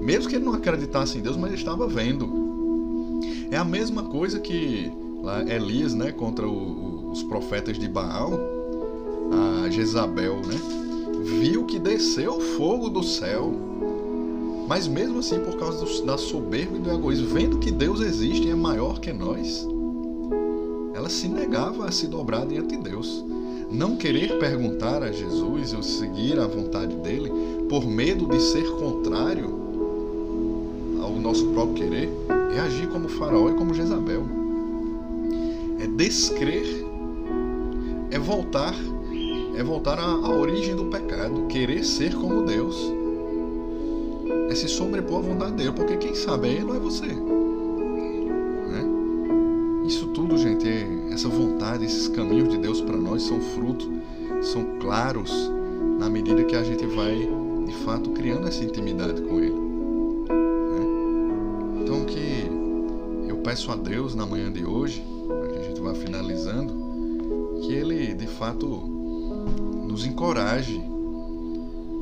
Mesmo 0.00 0.30
que 0.30 0.36
ele 0.36 0.46
não 0.46 0.54
acreditasse 0.54 1.18
em 1.18 1.20
Deus, 1.20 1.36
mas 1.36 1.50
ele 1.50 1.60
estava 1.60 1.86
vendo. 1.86 3.20
É 3.50 3.58
a 3.58 3.64
mesma 3.64 4.04
coisa 4.04 4.40
que 4.40 4.90
lá, 5.22 5.42
Elias, 5.42 5.94
né, 5.94 6.12
contra 6.12 6.46
o, 6.46 6.52
o, 6.52 7.10
os 7.12 7.22
profetas 7.22 7.78
de 7.78 7.88
Baal, 7.88 8.32
a 9.64 9.70
Jezabel, 9.70 10.36
né? 10.36 10.82
viu 11.22 11.64
que 11.64 11.78
desceu 11.78 12.40
fogo 12.56 12.88
do 12.88 13.02
céu. 13.02 13.52
Mas 14.68 14.88
mesmo 14.88 15.18
assim, 15.18 15.38
por 15.40 15.56
causa 15.56 15.84
do, 15.84 16.06
da 16.06 16.18
soberba 16.18 16.76
e 16.76 16.80
do 16.80 16.90
egoísmo, 16.90 17.28
vendo 17.28 17.58
que 17.58 17.70
Deus 17.70 18.00
existe 18.00 18.46
e 18.46 18.50
é 18.50 18.54
maior 18.54 19.00
que 19.00 19.12
nós, 19.12 19.66
ela 20.94 21.08
se 21.08 21.28
negava 21.28 21.86
a 21.86 21.92
se 21.92 22.06
dobrar 22.06 22.46
diante 22.46 22.76
de 22.76 22.82
Deus. 22.82 23.24
Não 23.70 23.96
querer 23.96 24.38
perguntar 24.38 25.02
a 25.02 25.10
Jesus 25.10 25.72
ou 25.72 25.82
seguir 25.82 26.38
a 26.38 26.46
vontade 26.46 26.94
dele, 26.96 27.32
por 27.68 27.86
medo 27.86 28.26
de 28.26 28.40
ser 28.40 28.70
contrário 28.72 29.60
ao 31.00 31.12
nosso 31.12 31.46
próprio 31.48 31.74
querer, 31.74 32.10
é 32.54 32.60
agir 32.60 32.86
como 32.88 33.08
Faraó 33.08 33.48
e 33.50 33.54
como 33.54 33.72
Jezabel. 33.72 34.41
É 35.82 35.86
descrer, 35.86 36.86
é 38.10 38.18
voltar 38.18 38.74
é 39.54 39.62
voltar 39.62 39.98
à, 39.98 40.04
à 40.04 40.30
origem 40.30 40.74
do 40.74 40.86
pecado, 40.86 41.46
querer 41.46 41.84
ser 41.84 42.14
como 42.14 42.42
Deus. 42.42 42.92
É 44.48 44.54
se 44.54 44.68
sobrepor 44.68 45.18
à 45.18 45.22
vontade 45.22 45.52
dele, 45.52 45.72
porque 45.72 45.96
quem 45.96 46.14
sabe 46.14 46.48
é 46.48 46.52
ele 46.52 46.64
não 46.64 46.74
é 46.74 46.78
você. 46.78 47.06
Né? 47.06 47.16
Isso 49.86 50.06
tudo, 50.08 50.38
gente, 50.38 50.66
é, 50.66 51.12
essa 51.12 51.28
vontade, 51.28 51.84
esses 51.84 52.08
caminhos 52.08 52.48
de 52.48 52.58
Deus 52.58 52.80
para 52.80 52.96
nós 52.96 53.22
são 53.22 53.40
frutos, 53.40 53.88
são 54.40 54.64
claros 54.80 55.30
na 55.98 56.08
medida 56.08 56.42
que 56.44 56.56
a 56.56 56.62
gente 56.62 56.86
vai, 56.86 57.28
de 57.66 57.74
fato, 57.84 58.10
criando 58.10 58.48
essa 58.48 58.64
intimidade 58.64 59.20
com 59.22 59.38
Ele. 59.38 59.60
Né? 60.70 60.86
Então, 61.82 62.04
que 62.04 62.46
eu 63.28 63.36
peço 63.38 63.70
a 63.70 63.76
Deus 63.76 64.14
na 64.14 64.24
manhã 64.26 64.50
de 64.50 64.64
hoje, 64.64 65.04
vá 65.82 65.94
finalizando, 65.94 67.60
que 67.62 67.72
Ele, 67.72 68.14
de 68.14 68.26
fato, 68.26 68.66
nos 68.66 70.06
encoraje 70.06 70.80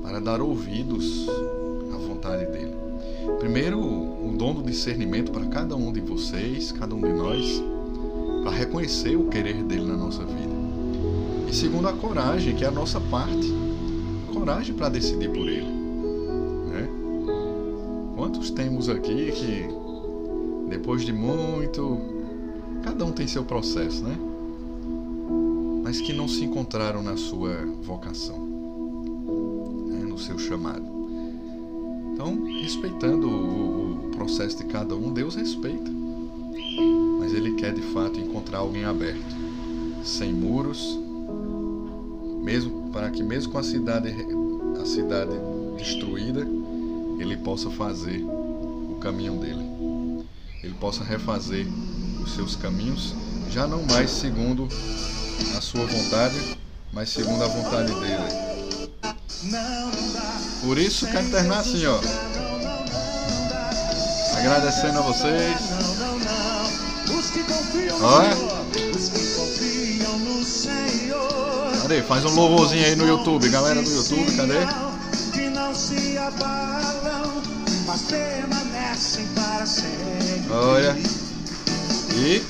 para 0.03 0.21
dar 0.21 0.41
ouvidos 0.41 1.29
à 1.93 1.97
vontade 1.97 2.47
dele. 2.53 2.75
Primeiro, 3.39 3.81
o 3.81 4.35
dom 4.37 4.55
do 4.55 4.63
discernimento 4.63 5.33
para 5.33 5.47
cada 5.47 5.75
um 5.75 5.93
de 5.93 6.01
vocês, 6.01 6.73
cada 6.73 6.95
um 6.95 7.01
de 7.01 7.13
nós, 7.13 7.63
para 8.43 8.53
reconhecer 8.53 9.17
o 9.17 9.25
querer 9.25 9.63
dele 9.65 9.87
na 9.87 9.97
nossa 9.97 10.25
vida. 10.25 10.51
E 11.49 11.55
segundo, 11.55 11.89
a 11.89 11.93
coragem, 11.93 12.55
que 12.55 12.65
é 12.65 12.69
a 12.69 12.71
nossa 12.71 13.01
parte. 13.01 13.53
Coragem 14.33 14.75
para 14.75 14.89
decidir 14.89 15.31
por 15.31 15.49
ele. 15.49 15.67
Né? 15.67 16.89
Quantos 18.15 18.51
temos 18.51 18.89
aqui 18.89 19.33
que, 19.33 19.69
depois 20.69 21.03
de 21.03 21.13
muito, 21.13 22.20
cada 22.83 23.05
um 23.05 23.13
tem 23.13 23.27
seu 23.27 23.45
processo, 23.45 24.03
né? 24.03 24.19
mas 25.91 26.01
que 26.01 26.13
não 26.13 26.29
se 26.29 26.45
encontraram 26.45 27.03
na 27.03 27.17
sua 27.17 27.67
vocação, 27.83 28.39
né, 29.89 30.05
no 30.07 30.17
seu 30.17 30.39
chamado. 30.39 30.85
Então, 32.13 32.45
respeitando 32.63 33.29
o, 33.29 34.07
o 34.07 34.11
processo 34.11 34.59
de 34.59 34.67
cada 34.67 34.95
um, 34.95 35.13
Deus 35.13 35.35
respeita, 35.35 35.91
mas 37.19 37.35
Ele 37.35 37.57
quer 37.57 37.75
de 37.75 37.83
fato 37.83 38.21
encontrar 38.21 38.59
alguém 38.59 38.85
aberto, 38.85 39.35
sem 40.05 40.33
muros, 40.33 40.97
mesmo 42.41 42.91
para 42.93 43.11
que 43.11 43.25
mesmo 43.25 43.51
com 43.51 43.59
a 43.59 43.63
cidade 43.65 44.15
a 44.81 44.85
cidade 44.85 45.33
destruída, 45.77 46.47
Ele 47.19 47.37
possa 47.37 47.69
fazer 47.69 48.25
o 48.25 48.97
caminho 49.01 49.41
dele, 49.41 49.67
Ele 50.63 50.75
possa 50.75 51.03
refazer 51.03 51.67
os 52.23 52.35
seus 52.35 52.57
caminhos, 52.57 53.15
já 53.51 53.67
não 53.67 53.83
mais 53.85 54.11
segundo 54.11 54.69
a 55.57 55.61
sua 55.61 55.85
vontade, 55.87 56.59
mas 56.93 57.11
segundo 57.11 57.43
a 57.43 57.49
vontade 57.49 57.93
dele. 57.95 58.51
Por 60.63 60.79
isso 60.79 61.07
quero 61.07 61.31
terminar 61.31 61.61
assim, 61.61 61.87
ó. 61.87 61.99
Agradecendo 64.39 64.99
a 64.99 65.03
vocês. 65.03 65.57
Olha. 68.03 68.37
Cadê? 71.83 72.03
Faz 72.03 72.25
um 72.25 72.35
louvorzinho 72.35 72.85
aí 72.85 72.97
no 72.97 73.07
YouTube, 73.07 73.49
galera 73.49 73.83
do 73.83 73.91
YouTube, 73.91 74.37
cadê? 74.37 74.59
Olha. 80.51 81.20
E 82.23 82.45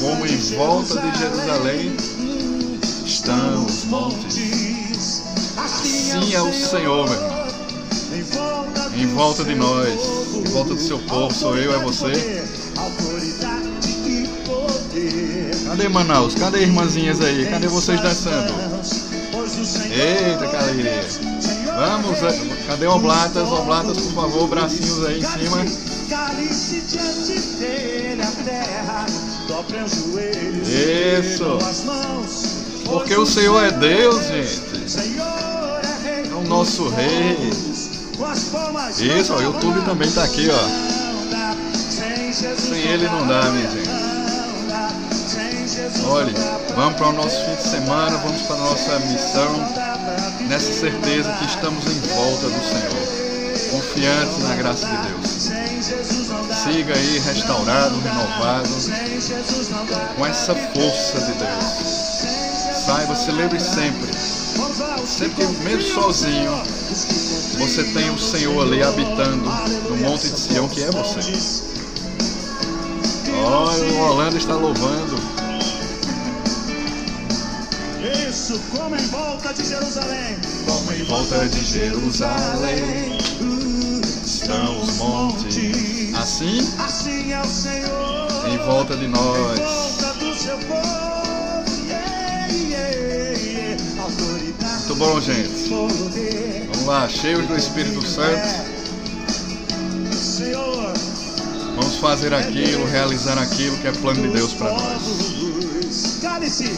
como 0.00 0.26
em 0.26 0.36
volta 0.56 1.00
de 1.00 1.18
Jerusalém 1.18 1.96
estão 3.06 3.64
os 3.64 3.84
montes. 3.84 5.22
Assim 5.56 6.34
é 6.34 6.42
o 6.42 6.52
Senhor, 6.52 7.08
meu 7.08 7.16
irmão. 7.16 7.40
Em 8.96 9.06
volta 9.14 9.44
de 9.44 9.54
nós, 9.54 9.94
em 10.34 10.42
volta 10.50 10.74
do 10.74 10.80
seu 10.80 10.98
povo, 10.98 11.32
sou 11.32 11.56
eu, 11.56 11.72
é 11.72 11.78
você. 11.78 12.42
Cadê 15.68 15.88
Manaus? 15.88 16.34
Cadê 16.34 16.62
irmãzinhas 16.62 17.20
aí? 17.20 17.46
Cadê 17.46 17.68
vocês 17.68 18.00
dançando? 18.00 18.52
Eita, 19.92 20.48
que 20.48 20.56
alegria. 20.56 21.06
Vamos, 21.76 22.22
é, 22.24 22.66
cadê 22.66 22.88
Oblatas? 22.88 23.48
Oblatas, 23.48 23.98
por 23.98 24.14
favor, 24.14 24.48
bracinhos 24.48 25.06
aí 25.06 25.20
em 25.20 25.22
cima 25.22 25.89
calice 26.10 26.80
diante 26.88 27.38
dele 27.58 28.20
a 28.22 28.30
terra, 28.44 29.06
os 29.06 29.94
joelhos 29.94 30.68
Isso. 30.68 31.58
Porque 32.84 33.14
o 33.14 33.24
Senhor 33.24 33.62
é 33.62 33.70
Deus, 33.70 34.26
gente. 34.26 34.60
É 36.28 36.34
o 36.34 36.42
nosso 36.48 36.88
rei. 36.88 37.38
Isso, 39.20 39.34
o 39.34 39.40
YouTube 39.40 39.80
também 39.84 40.10
tá 40.10 40.24
aqui, 40.24 40.48
ó. 40.50 40.90
Sem 42.56 42.80
Ele 42.80 43.06
não 43.06 43.26
dá, 43.28 43.42
minha 43.44 43.70
gente. 43.70 43.90
Olhe, 46.06 46.32
vamos 46.74 46.94
para 46.94 47.08
o 47.08 47.12
nosso 47.12 47.44
fim 47.44 47.54
de 47.54 47.62
semana, 47.62 48.16
vamos 48.18 48.42
para 48.42 48.56
a 48.56 48.58
nossa 48.58 48.98
missão, 49.00 49.54
nessa 50.48 50.72
certeza 50.72 51.32
que 51.34 51.44
estamos 51.44 51.84
em 51.86 52.00
volta 52.14 52.48
do 52.48 52.60
Senhor, 52.64 53.29
confiantes 53.70 54.38
na 54.42 54.54
graça 54.56 54.86
de 54.86 55.08
Deus. 55.08 55.30
Siga 56.62 56.94
aí 56.94 57.18
restaurado, 57.20 57.98
renovado, 58.00 58.68
com 60.16 60.26
essa 60.26 60.54
força 60.54 61.20
de 61.20 61.32
Deus. 61.32 61.64
Saiba, 62.84 63.14
se 63.14 63.30
lembre 63.30 63.60
sempre, 63.60 64.12
sempre 65.06 65.46
que 65.46 65.52
mesmo 65.62 66.02
sozinho, 66.02 66.52
você 67.58 67.84
tem 67.84 68.10
o 68.10 68.18
Senhor 68.18 68.62
ali 68.62 68.82
habitando 68.82 69.44
no 69.88 69.96
monte 69.96 70.28
de 70.28 70.38
Sião, 70.38 70.68
que 70.68 70.82
é 70.82 70.90
você. 70.90 71.20
Olha, 73.32 73.92
o 73.92 74.00
Orlando 74.00 74.36
está 74.36 74.54
louvando. 74.54 75.16
Isso, 78.28 78.60
como 78.70 78.96
em 78.96 79.06
volta 79.06 79.52
de 79.54 79.64
Jerusalém. 79.64 80.38
Como 80.66 80.92
em 80.92 81.04
volta 81.04 81.48
de 81.48 81.64
Jerusalém 81.64 83.20
estão 84.50 84.80
os 84.82 84.96
montes. 84.98 86.14
Assim, 86.14 86.58
Assim 86.78 87.32
é 87.32 87.40
o 87.40 87.46
Senhor. 87.46 88.48
em 88.48 88.58
volta 88.58 88.96
de 88.96 89.06
nós. 89.06 89.58
Muito 94.80 94.94
bom, 94.96 95.20
gente. 95.20 95.68
Vamos 96.72 96.86
lá, 96.86 97.08
cheios 97.08 97.46
do 97.46 97.56
Espírito 97.56 98.04
Santo. 98.06 98.70
Senhor. 100.12 100.92
Vamos 101.76 101.96
fazer 101.96 102.34
aquilo, 102.34 102.84
realizar 102.86 103.38
aquilo 103.38 103.76
que 103.78 103.86
é 103.86 103.92
plano 103.92 104.20
de 104.22 104.28
Deus 104.28 104.52
para 104.54 104.72
nós. 104.72 106.18
Cale-se, 106.20 106.70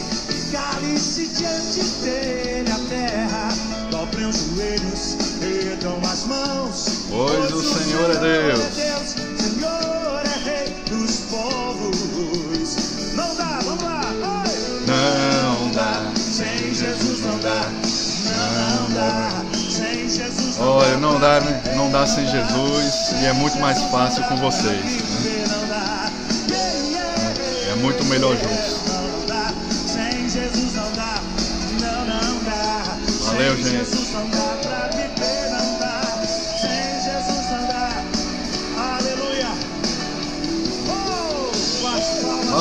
cale-se 0.51 1.27
diante 1.27 1.81
dele 2.03 2.71
a 2.71 2.79
terra. 2.89 3.49
Dobrem 3.89 4.25
os 4.27 4.37
joelhos, 4.55 5.17
ergam 5.41 5.99
as 6.11 6.25
mãos. 6.25 7.02
Pois 7.15 7.51
o 7.51 7.61
Senhor 7.61 8.09
é 8.09 8.15
Deus. 8.15 8.59
Senhor 8.73 10.21
é 10.25 10.49
rei 10.49 10.73
dos 10.89 11.17
povos. 11.29 11.95
Não 13.13 13.35
dá, 13.35 13.59
vamos 13.63 13.83
lá. 13.83 14.01
Não 14.87 15.71
dá, 15.73 16.11
sem 16.17 16.73
Jesus 16.73 17.19
não 17.21 17.37
dá. 17.37 17.69
Não 18.79 18.95
dá, 18.95 19.29
sem 19.53 20.09
Jesus 20.09 20.57
não 20.57 20.67
Olha, 20.67 20.97
não 20.97 21.19
dá, 21.19 21.39
né? 21.41 21.61
não 21.75 21.91
dá 21.91 22.07
sem 22.07 22.25
Jesus 22.25 23.11
e 23.21 23.25
é 23.27 23.33
muito 23.33 23.59
mais 23.59 23.79
fácil 23.91 24.23
com 24.23 24.35
vocês. 24.37 24.83
né? 24.83 26.11
É 27.69 27.75
muito 27.75 28.03
melhor 28.05 28.35
juntos. 28.35 28.87
Não 28.87 29.25
dá, 29.27 29.53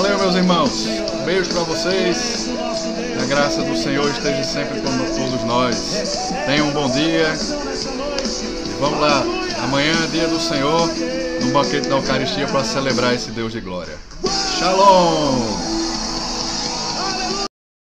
Valeu, 0.02 0.18
meus 0.18 0.34
irmãos. 0.34 0.84
Beijo 1.24 1.48
para 1.50 1.62
vocês. 1.62 2.50
a 3.22 3.24
graça 3.26 3.62
do 3.62 3.76
Senhor 3.76 4.10
esteja 4.10 4.42
sempre 4.42 4.80
com 4.80 4.90
todos 4.90 5.44
nós. 5.44 6.32
Tenham 6.44 6.66
um 6.66 6.72
bom 6.72 6.90
dia. 6.90 7.32
E 7.32 8.80
vamos 8.80 9.00
lá. 9.00 9.24
Amanhã 9.62 9.92
é 10.02 10.06
dia 10.08 10.26
do 10.26 10.40
Senhor, 10.40 10.90
no 11.40 11.52
banquete 11.52 11.88
da 11.88 11.94
Eucaristia, 11.94 12.48
para 12.48 12.64
celebrar 12.64 13.14
esse 13.14 13.30
Deus 13.30 13.52
de 13.52 13.60
glória. 13.60 13.94
Shalom! 14.58 15.81